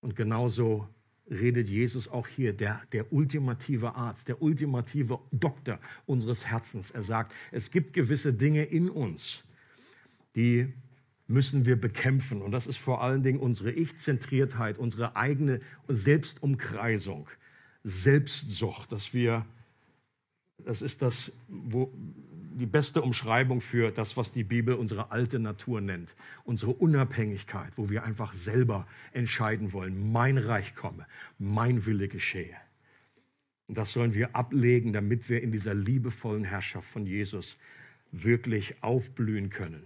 und 0.00 0.14
genauso 0.14 0.88
redet 1.28 1.68
Jesus 1.68 2.08
auch 2.08 2.28
hier, 2.28 2.52
der, 2.52 2.80
der 2.92 3.12
ultimative 3.12 3.96
Arzt, 3.96 4.28
der 4.28 4.40
ultimative 4.40 5.18
Doktor 5.32 5.80
unseres 6.06 6.46
Herzens. 6.46 6.92
Er 6.92 7.02
sagt, 7.02 7.34
es 7.50 7.70
gibt 7.70 7.92
gewisse 7.92 8.32
Dinge 8.32 8.62
in 8.62 8.88
uns, 8.88 9.42
die 10.36 10.72
müssen 11.26 11.66
wir 11.66 11.74
bekämpfen. 11.80 12.40
Und 12.40 12.52
das 12.52 12.68
ist 12.68 12.76
vor 12.76 13.02
allen 13.02 13.24
Dingen 13.24 13.40
unsere 13.40 13.72
Ich-Zentriertheit, 13.72 14.78
unsere 14.78 15.16
eigene 15.16 15.60
Selbstumkreisung, 15.88 17.28
Selbstsucht, 17.82 18.92
dass 18.92 19.12
wir, 19.12 19.44
das 20.58 20.82
ist 20.82 21.02
das, 21.02 21.32
wo, 21.48 21.92
die 22.56 22.66
beste 22.66 23.02
Umschreibung 23.02 23.60
für 23.60 23.90
das, 23.90 24.16
was 24.16 24.32
die 24.32 24.44
Bibel 24.44 24.74
unsere 24.74 25.10
alte 25.10 25.38
Natur 25.38 25.80
nennt. 25.80 26.14
Unsere 26.44 26.72
Unabhängigkeit, 26.72 27.76
wo 27.76 27.90
wir 27.90 28.04
einfach 28.04 28.32
selber 28.32 28.86
entscheiden 29.12 29.72
wollen, 29.72 30.10
mein 30.10 30.38
Reich 30.38 30.74
komme, 30.74 31.06
mein 31.38 31.84
Wille 31.84 32.08
geschehe. 32.08 32.56
Und 33.66 33.76
das 33.76 33.92
sollen 33.92 34.14
wir 34.14 34.34
ablegen, 34.34 34.92
damit 34.92 35.28
wir 35.28 35.42
in 35.42 35.52
dieser 35.52 35.74
liebevollen 35.74 36.44
Herrschaft 36.44 36.88
von 36.88 37.04
Jesus 37.04 37.58
wirklich 38.10 38.82
aufblühen 38.82 39.50
können. 39.50 39.82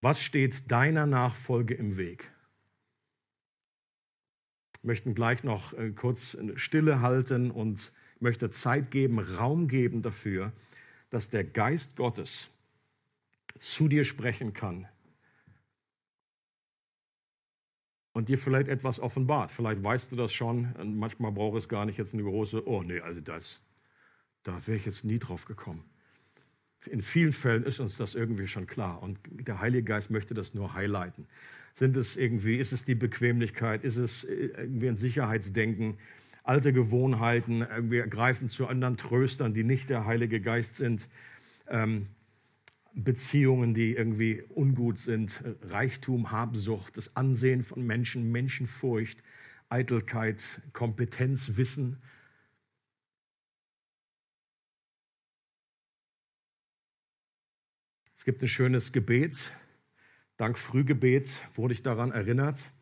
Was 0.00 0.22
steht 0.22 0.70
deiner 0.70 1.06
Nachfolge 1.06 1.74
im 1.74 1.96
Weg? 1.96 2.30
Wir 4.80 4.88
möchten 4.88 5.14
gleich 5.14 5.42
noch 5.42 5.74
äh, 5.74 5.90
kurz 5.90 6.38
Stille 6.54 7.00
halten 7.00 7.50
und 7.50 7.92
möchte 8.20 8.50
Zeit 8.50 8.90
geben, 8.90 9.18
Raum 9.18 9.68
geben 9.68 10.02
dafür, 10.02 10.52
dass 11.10 11.30
der 11.30 11.44
Geist 11.44 11.96
Gottes 11.96 12.50
zu 13.58 13.88
dir 13.88 14.04
sprechen 14.04 14.52
kann 14.52 14.88
und 18.16 18.30
dir 18.30 18.38
vielleicht 18.38 18.68
etwas 18.68 18.98
offenbart. 18.98 19.50
Vielleicht 19.50 19.84
weißt 19.84 20.10
du 20.10 20.16
das 20.16 20.32
schon 20.32 20.72
und 20.78 20.96
manchmal 20.96 21.32
braucht 21.32 21.58
es 21.58 21.68
gar 21.68 21.84
nicht 21.84 21.98
jetzt 21.98 22.14
eine 22.14 22.22
große, 22.22 22.66
oh 22.66 22.82
nee, 22.82 23.00
also 23.00 23.20
das, 23.20 23.64
da 24.42 24.66
wäre 24.66 24.78
ich 24.78 24.86
jetzt 24.86 25.04
nie 25.04 25.18
drauf 25.18 25.44
gekommen. 25.44 25.84
In 26.86 27.02
vielen 27.02 27.32
Fällen 27.32 27.64
ist 27.64 27.80
uns 27.80 27.96
das 27.96 28.14
irgendwie 28.14 28.46
schon 28.46 28.66
klar 28.66 29.02
und 29.02 29.18
der 29.30 29.60
Heilige 29.60 29.84
Geist 29.84 30.10
möchte 30.10 30.34
das 30.34 30.54
nur 30.54 30.72
highlighten. 30.72 31.26
Sind 31.74 31.96
es 31.96 32.16
irgendwie, 32.16 32.56
ist 32.56 32.72
es 32.72 32.86
die 32.86 32.94
Bequemlichkeit, 32.94 33.84
ist 33.84 33.96
es 33.96 34.24
irgendwie 34.24 34.88
ein 34.88 34.96
Sicherheitsdenken, 34.96 35.98
alte 36.46 36.72
Gewohnheiten, 36.72 37.66
wir 37.90 38.06
greifen 38.06 38.48
zu 38.48 38.68
anderen 38.68 38.96
Tröstern, 38.96 39.52
die 39.52 39.64
nicht 39.64 39.90
der 39.90 40.06
Heilige 40.06 40.40
Geist 40.40 40.76
sind, 40.76 41.08
ähm, 41.68 42.06
Beziehungen, 42.94 43.74
die 43.74 43.94
irgendwie 43.94 44.42
ungut 44.54 44.98
sind, 44.98 45.42
Reichtum, 45.62 46.30
Habsucht, 46.30 46.96
das 46.96 47.16
Ansehen 47.16 47.62
von 47.62 47.84
Menschen, 47.84 48.30
Menschenfurcht, 48.30 49.22
Eitelkeit, 49.68 50.62
Kompetenz, 50.72 51.56
Wissen. 51.56 52.00
Es 58.16 58.24
gibt 58.24 58.40
ein 58.42 58.48
schönes 58.48 58.92
Gebet, 58.92 59.52
dank 60.36 60.58
Frühgebet 60.58 61.34
wurde 61.54 61.74
ich 61.74 61.82
daran 61.82 62.12
erinnert 62.12 62.72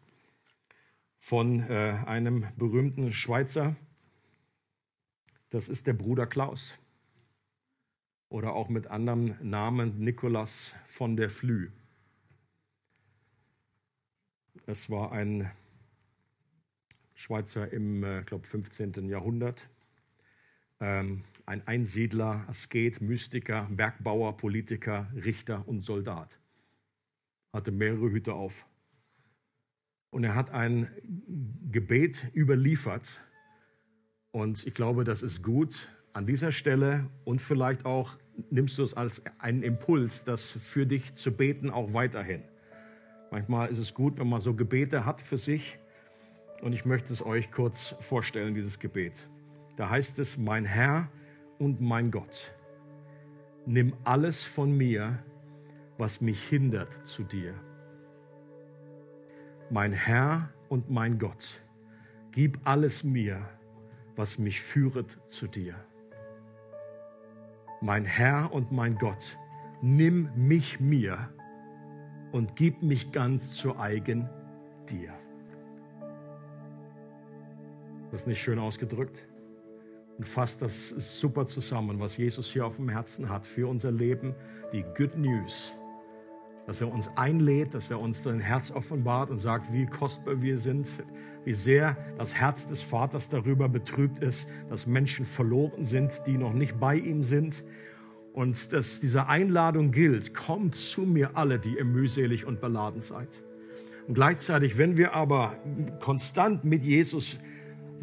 von 1.25 1.61
äh, 1.71 2.03
einem 2.05 2.47
berühmten 2.59 3.11
Schweizer. 3.11 3.75
Das 5.49 5.71
ist 5.71 5.87
der 5.87 5.95
Bruder 5.95 6.27
Klaus. 6.27 6.79
Oder 8.29 8.53
auch 8.53 8.69
mit 8.69 8.89
anderem 8.89 9.35
Namen 9.41 10.01
Nikolaus 10.01 10.75
von 10.85 11.17
der 11.17 11.31
Flü. 11.31 11.71
Es 14.67 14.91
war 14.91 15.13
ein 15.13 15.51
Schweizer 17.15 17.73
im, 17.73 18.05
äh, 18.05 18.23
glaube 18.25 18.47
15. 18.47 19.09
Jahrhundert. 19.09 19.67
Ähm, 20.79 21.25
ein 21.47 21.67
Einsiedler, 21.67 22.45
Asket, 22.49 23.01
Mystiker, 23.01 23.67
Bergbauer, 23.71 24.37
Politiker, 24.37 25.11
Richter 25.15 25.67
und 25.67 25.81
Soldat. 25.81 26.39
Hatte 27.51 27.73
mehrere 27.73 28.11
Hüte 28.11 28.35
auf. 28.35 28.67
Und 30.15 30.23
er 30.23 30.37
hat 30.37 30.53
ein 30.53 30.89
Gebet 31.73 32.31
überliefert. 32.37 33.25
Und 34.31 34.65
ich 34.65 34.73
glaube, 34.73 35.03
das 35.03 35.25
ist 35.25 35.43
gut 35.43 35.89
an 36.13 36.25
dieser 36.25 36.53
Stelle 36.53 37.11
und 37.25 37.43
vielleicht 37.43 37.85
auch 37.85 38.17
nimmst 38.49 38.79
du 38.79 38.85
es 38.85 38.95
als 38.95 39.25
einen 39.41 39.65
Impuls, 39.65 40.23
das 40.23 40.53
für 40.53 40.87
dich 40.87 41.17
zu 41.17 41.37
beten, 41.37 41.69
auch 41.69 41.95
weiterhin. 41.95 42.45
Manchmal 43.33 43.71
ist 43.71 43.79
es 43.79 43.93
gut, 43.93 44.21
wenn 44.21 44.29
man 44.29 44.41
so 44.41 44.55
Gebete 44.55 45.05
hat 45.05 45.21
für 45.21 45.37
sich. 45.37 45.81
Und 46.63 46.75
ich 46.75 46.85
möchte 46.85 47.13
es 47.13 47.27
euch 47.27 47.51
kurz 47.51 47.97
vorstellen, 47.99 48.55
dieses 48.55 48.79
Gebet. 48.79 49.29
Da 49.77 49.91
heißt 49.91 50.21
es, 50.21 50.39
mein 50.39 50.65
Herr 50.65 51.11
und 51.59 51.81
mein 51.81 52.13
Gott, 52.13 52.55
nimm 53.67 53.97
alles 54.05 54.45
von 54.45 54.77
mir, 54.77 55.25
was 55.99 56.21
mich 56.21 56.41
hindert 56.41 57.05
zu 57.05 57.25
dir 57.25 57.53
mein 59.71 59.93
Herr 59.93 60.51
und 60.69 60.91
mein 60.91 61.19
Gott, 61.19 61.61
gib 62.33 62.59
alles 62.65 63.05
mir, 63.05 63.41
was 64.17 64.39
mich 64.39 64.61
führet 64.61 65.19
zu 65.27 65.47
dir. 65.47 65.75
Mein 67.81 68.05
Herr 68.05 68.53
und 68.53 68.73
mein 68.73 68.97
Gott, 68.97 69.39
nimm 69.83 70.31
mich 70.37 70.81
mir 70.81 71.19
und 72.33 72.57
gib 72.57 72.83
mich 72.83 73.13
ganz 73.13 73.55
zu 73.55 73.79
eigen 73.79 74.29
dir. 74.89 75.13
Das 78.11 78.21
ist 78.21 78.27
nicht 78.27 78.43
schön 78.43 78.59
ausgedrückt 78.59 79.27
und 80.19 80.27
fasst 80.27 80.63
das 80.63 80.89
super 81.21 81.47
zusammen, 81.47 81.99
was 81.99 82.17
Jesus 82.17 82.51
hier 82.51 82.65
auf 82.65 82.77
dem 82.77 82.89
Herzen 82.89 83.29
hat 83.29 83.45
für 83.45 83.69
unser 83.69 83.91
Leben, 83.91 84.35
die 84.73 84.85
Good 84.97 85.17
News 85.17 85.75
dass 86.67 86.81
er 86.81 86.93
uns 86.93 87.11
einlädt, 87.17 87.75
dass 87.75 87.91
er 87.91 88.01
uns 88.01 88.23
sein 88.23 88.41
Herz 88.41 88.71
offenbart 88.71 89.31
und 89.31 89.39
sagt, 89.39 89.73
wie 89.73 89.87
kostbar 89.87 90.41
wir 90.41 90.59
sind, 90.59 90.89
wie 91.45 91.55
sehr 91.55 91.97
das 92.17 92.35
Herz 92.35 92.67
des 92.69 92.83
Vaters 92.83 93.29
darüber 93.29 93.69
betrübt 93.69 94.21
ist, 94.21 94.49
dass 94.69 94.87
Menschen 94.87 95.25
verloren 95.25 95.85
sind, 95.85 96.23
die 96.27 96.39
noch 96.39 96.55
nicht 96.55 96.81
bei 96.81 96.97
ihm 96.97 97.23
sind. 97.23 97.65
Und 98.33 98.73
dass 98.73 98.99
diese 98.99 99.29
Einladung 99.29 99.93
gilt, 99.93 100.35
kommt 100.35 100.75
zu 100.75 101.03
mir 101.03 101.37
alle, 101.37 101.59
die 101.59 101.77
ihr 101.77 101.85
mühselig 101.85 102.47
und 102.47 102.61
beladen 102.61 103.01
seid. 103.01 103.43
Und 104.09 104.15
gleichzeitig, 104.15 104.77
wenn 104.77 104.97
wir 104.97 105.15
aber 105.15 105.57
konstant 106.01 106.65
mit 106.65 106.85
Jesus 106.85 107.39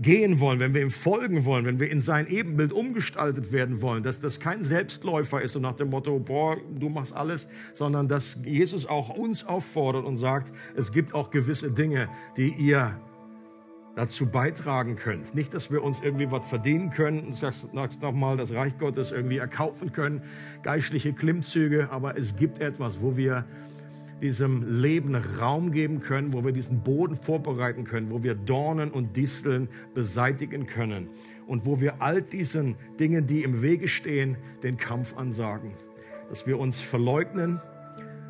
gehen 0.01 0.39
wollen, 0.39 0.59
wenn 0.59 0.73
wir 0.73 0.81
ihm 0.81 0.91
folgen 0.91 1.45
wollen, 1.45 1.65
wenn 1.65 1.79
wir 1.79 1.89
in 1.89 2.01
sein 2.01 2.27
Ebenbild 2.27 2.73
umgestaltet 2.73 3.51
werden 3.51 3.81
wollen, 3.81 4.03
dass 4.03 4.19
das 4.19 4.39
kein 4.39 4.63
Selbstläufer 4.63 5.41
ist 5.41 5.55
und 5.55 5.61
nach 5.61 5.75
dem 5.75 5.89
Motto, 5.89 6.17
boah, 6.19 6.57
du 6.75 6.89
machst 6.89 7.13
alles, 7.13 7.47
sondern 7.73 8.07
dass 8.07 8.39
Jesus 8.43 8.87
auch 8.87 9.09
uns 9.09 9.45
auffordert 9.45 10.05
und 10.05 10.17
sagt, 10.17 10.53
es 10.75 10.91
gibt 10.91 11.13
auch 11.13 11.29
gewisse 11.29 11.71
Dinge, 11.71 12.09
die 12.35 12.49
ihr 12.49 12.99
dazu 13.95 14.25
beitragen 14.25 14.95
könnt. 14.95 15.35
Nicht, 15.35 15.53
dass 15.53 15.69
wir 15.69 15.83
uns 15.83 16.01
irgendwie 16.01 16.31
was 16.31 16.47
verdienen 16.47 16.89
können, 16.89 17.33
sagst, 17.33 17.69
sagst 17.73 18.01
noch 18.01 18.13
mal, 18.13 18.37
das 18.37 18.53
Reich 18.53 18.77
Gottes 18.77 19.11
irgendwie 19.11 19.37
erkaufen 19.37 19.91
können, 19.91 20.21
geistliche 20.63 21.13
Klimmzüge, 21.13 21.89
aber 21.91 22.17
es 22.17 22.35
gibt 22.35 22.59
etwas, 22.59 23.01
wo 23.01 23.17
wir 23.17 23.45
diesem 24.21 24.81
Leben 24.81 25.15
Raum 25.15 25.71
geben 25.71 25.99
können, 25.99 26.33
wo 26.33 26.43
wir 26.43 26.51
diesen 26.51 26.81
Boden 26.81 27.15
vorbereiten 27.15 27.83
können, 27.83 28.11
wo 28.11 28.23
wir 28.23 28.35
Dornen 28.35 28.91
und 28.91 29.17
Disteln 29.17 29.67
beseitigen 29.93 30.67
können 30.67 31.09
und 31.47 31.65
wo 31.65 31.81
wir 31.81 32.01
all 32.01 32.21
diesen 32.21 32.75
Dingen, 32.99 33.25
die 33.25 33.43
im 33.43 33.61
Wege 33.61 33.87
stehen, 33.87 34.37
den 34.63 34.77
Kampf 34.77 35.17
ansagen. 35.17 35.73
Dass 36.29 36.47
wir 36.47 36.59
uns 36.59 36.79
verleugnen, 36.79 37.59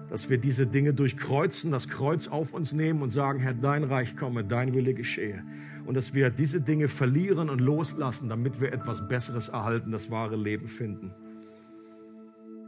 dass 0.10 0.30
wir 0.30 0.38
diese 0.38 0.68
Dinge 0.68 0.94
durchkreuzen, 0.94 1.72
das 1.72 1.88
Kreuz 1.88 2.28
auf 2.28 2.54
uns 2.54 2.74
nehmen 2.74 3.02
und 3.02 3.12
sagen, 3.12 3.40
Herr, 3.40 3.54
dein 3.54 3.84
Reich 3.84 4.18
komme, 4.18 4.44
dein 4.44 4.74
Wille 4.74 4.94
geschehe. 4.94 5.44
Und 5.86 5.96
dass 5.96 6.14
wir 6.14 6.30
diese 6.30 6.62
Dinge 6.62 6.88
verlieren 6.88 7.50
und 7.50 7.62
loslassen, 7.62 8.28
damit 8.28 8.60
wir 8.60 8.74
etwas 8.74 9.08
Besseres 9.08 9.50
erhalten, 9.50 9.92
das 9.92 10.12
wahre 10.12 10.36
Leben 10.36 10.68
finden. 10.68 11.14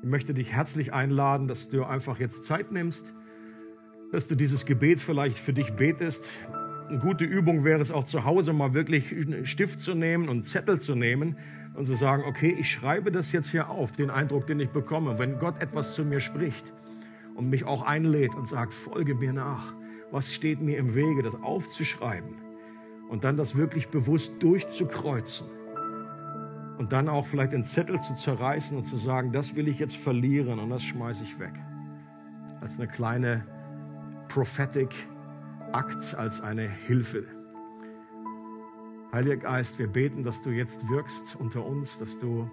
Ich 0.03 0.09
möchte 0.09 0.33
dich 0.33 0.51
herzlich 0.51 0.91
einladen, 0.91 1.47
dass 1.47 1.69
du 1.69 1.85
einfach 1.85 2.19
jetzt 2.19 2.43
Zeit 2.43 2.73
nimmst, 2.73 3.13
dass 4.11 4.27
du 4.27 4.35
dieses 4.35 4.65
Gebet 4.65 4.99
vielleicht 4.99 5.39
für 5.39 5.53
dich 5.53 5.75
betest. 5.75 6.29
Eine 6.89 6.99
gute 6.99 7.23
Übung 7.23 7.63
wäre 7.63 7.79
es 7.79 7.89
auch 7.89 8.03
zu 8.03 8.25
Hause 8.25 8.51
mal 8.51 8.73
wirklich 8.73 9.13
einen 9.13 9.45
Stift 9.45 9.79
zu 9.79 9.95
nehmen 9.95 10.25
und 10.25 10.31
einen 10.31 10.43
Zettel 10.43 10.81
zu 10.81 10.95
nehmen 10.95 11.37
und 11.73 11.85
zu 11.85 11.95
sagen, 11.95 12.23
okay, 12.27 12.53
ich 12.59 12.69
schreibe 12.69 13.13
das 13.13 13.31
jetzt 13.31 13.51
hier 13.51 13.69
auf, 13.69 13.93
den 13.93 14.09
Eindruck, 14.09 14.45
den 14.45 14.59
ich 14.59 14.71
bekomme. 14.71 15.19
Wenn 15.19 15.39
Gott 15.39 15.61
etwas 15.61 15.95
zu 15.95 16.03
mir 16.03 16.19
spricht 16.19 16.73
und 17.35 17.49
mich 17.49 17.63
auch 17.63 17.83
einlädt 17.83 18.35
und 18.35 18.45
sagt, 18.45 18.73
folge 18.73 19.15
mir 19.15 19.31
nach, 19.31 19.73
was 20.11 20.33
steht 20.33 20.59
mir 20.59 20.79
im 20.79 20.95
Wege, 20.95 21.21
das 21.21 21.35
aufzuschreiben 21.35 22.35
und 23.07 23.23
dann 23.23 23.37
das 23.37 23.55
wirklich 23.55 23.87
bewusst 23.87 24.43
durchzukreuzen 24.43 25.47
und 26.77 26.91
dann 26.91 27.09
auch 27.09 27.25
vielleicht 27.25 27.53
den 27.53 27.65
Zettel 27.65 27.99
zu 27.99 28.15
zerreißen 28.15 28.77
und 28.77 28.83
zu 28.83 28.97
sagen, 28.97 29.31
das 29.31 29.55
will 29.55 29.67
ich 29.67 29.79
jetzt 29.79 29.95
verlieren 29.95 30.59
und 30.59 30.69
das 30.69 30.83
schmeiße 30.83 31.23
ich 31.23 31.39
weg. 31.39 31.53
Als 32.61 32.79
eine 32.79 32.87
kleine 32.87 33.43
prophetic 34.27 34.93
Akt, 35.71 36.15
als 36.15 36.41
eine 36.41 36.67
Hilfe. 36.67 37.25
Heiliger 39.11 39.37
Geist, 39.37 39.77
wir 39.77 39.87
beten, 39.87 40.23
dass 40.23 40.41
du 40.41 40.49
jetzt 40.49 40.89
wirkst 40.89 41.35
unter 41.35 41.65
uns, 41.65 41.99
dass 41.99 42.17
du, 42.17 42.49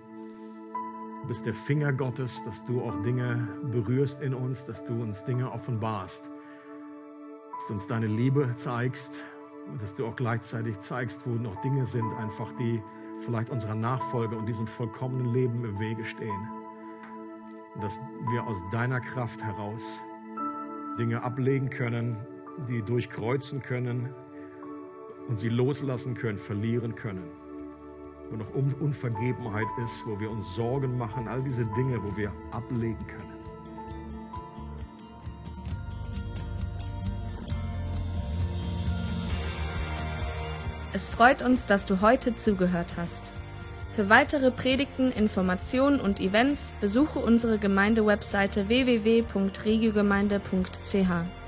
bist 1.26 1.46
der 1.46 1.54
Finger 1.54 1.92
Gottes, 1.92 2.44
dass 2.44 2.64
du 2.64 2.82
auch 2.82 3.00
Dinge 3.02 3.48
berührst 3.70 4.22
in 4.22 4.34
uns, 4.34 4.66
dass 4.66 4.84
du 4.84 5.02
uns 5.02 5.24
Dinge 5.24 5.50
offenbarst, 5.52 6.30
dass 7.54 7.66
du 7.66 7.72
uns 7.74 7.86
deine 7.86 8.06
Liebe 8.06 8.54
zeigst 8.56 9.22
und 9.70 9.82
dass 9.82 9.94
du 9.94 10.06
auch 10.06 10.16
gleichzeitig 10.16 10.78
zeigst, 10.80 11.26
wo 11.26 11.30
noch 11.30 11.60
Dinge 11.62 11.86
sind, 11.86 12.12
einfach 12.14 12.52
die 12.56 12.82
vielleicht 13.20 13.50
unserer 13.50 13.74
Nachfolge 13.74 14.36
und 14.36 14.46
diesem 14.46 14.66
vollkommenen 14.66 15.32
Leben 15.32 15.64
im 15.64 15.78
Wege 15.78 16.04
stehen. 16.04 16.48
Und 17.74 17.84
dass 17.84 18.00
wir 18.30 18.46
aus 18.46 18.62
deiner 18.72 19.00
Kraft 19.00 19.42
heraus 19.42 20.00
Dinge 20.98 21.22
ablegen 21.22 21.70
können, 21.70 22.16
die 22.68 22.82
durchkreuzen 22.82 23.62
können 23.62 24.12
und 25.28 25.38
sie 25.38 25.48
loslassen 25.48 26.14
können, 26.14 26.38
verlieren 26.38 26.94
können. 26.94 27.30
Wo 28.30 28.36
noch 28.36 28.50
Unvergebenheit 28.54 29.66
ist, 29.84 30.06
wo 30.06 30.18
wir 30.20 30.30
uns 30.30 30.54
Sorgen 30.54 30.96
machen, 30.98 31.28
all 31.28 31.42
diese 31.42 31.64
Dinge, 31.66 32.02
wo 32.02 32.16
wir 32.16 32.32
ablegen 32.52 33.06
können. 33.06 33.39
Es 41.00 41.08
freut 41.08 41.40
uns, 41.40 41.64
dass 41.64 41.86
du 41.86 42.02
heute 42.02 42.36
zugehört 42.36 42.92
hast. 42.98 43.22
Für 43.96 44.10
weitere 44.10 44.50
Predigten, 44.50 45.10
Informationen 45.10 45.98
und 45.98 46.20
Events 46.20 46.74
besuche 46.82 47.20
unsere 47.20 47.56
Gemeindewebseite 47.56 48.68
www.regiogemeinde.ch. 48.68 51.39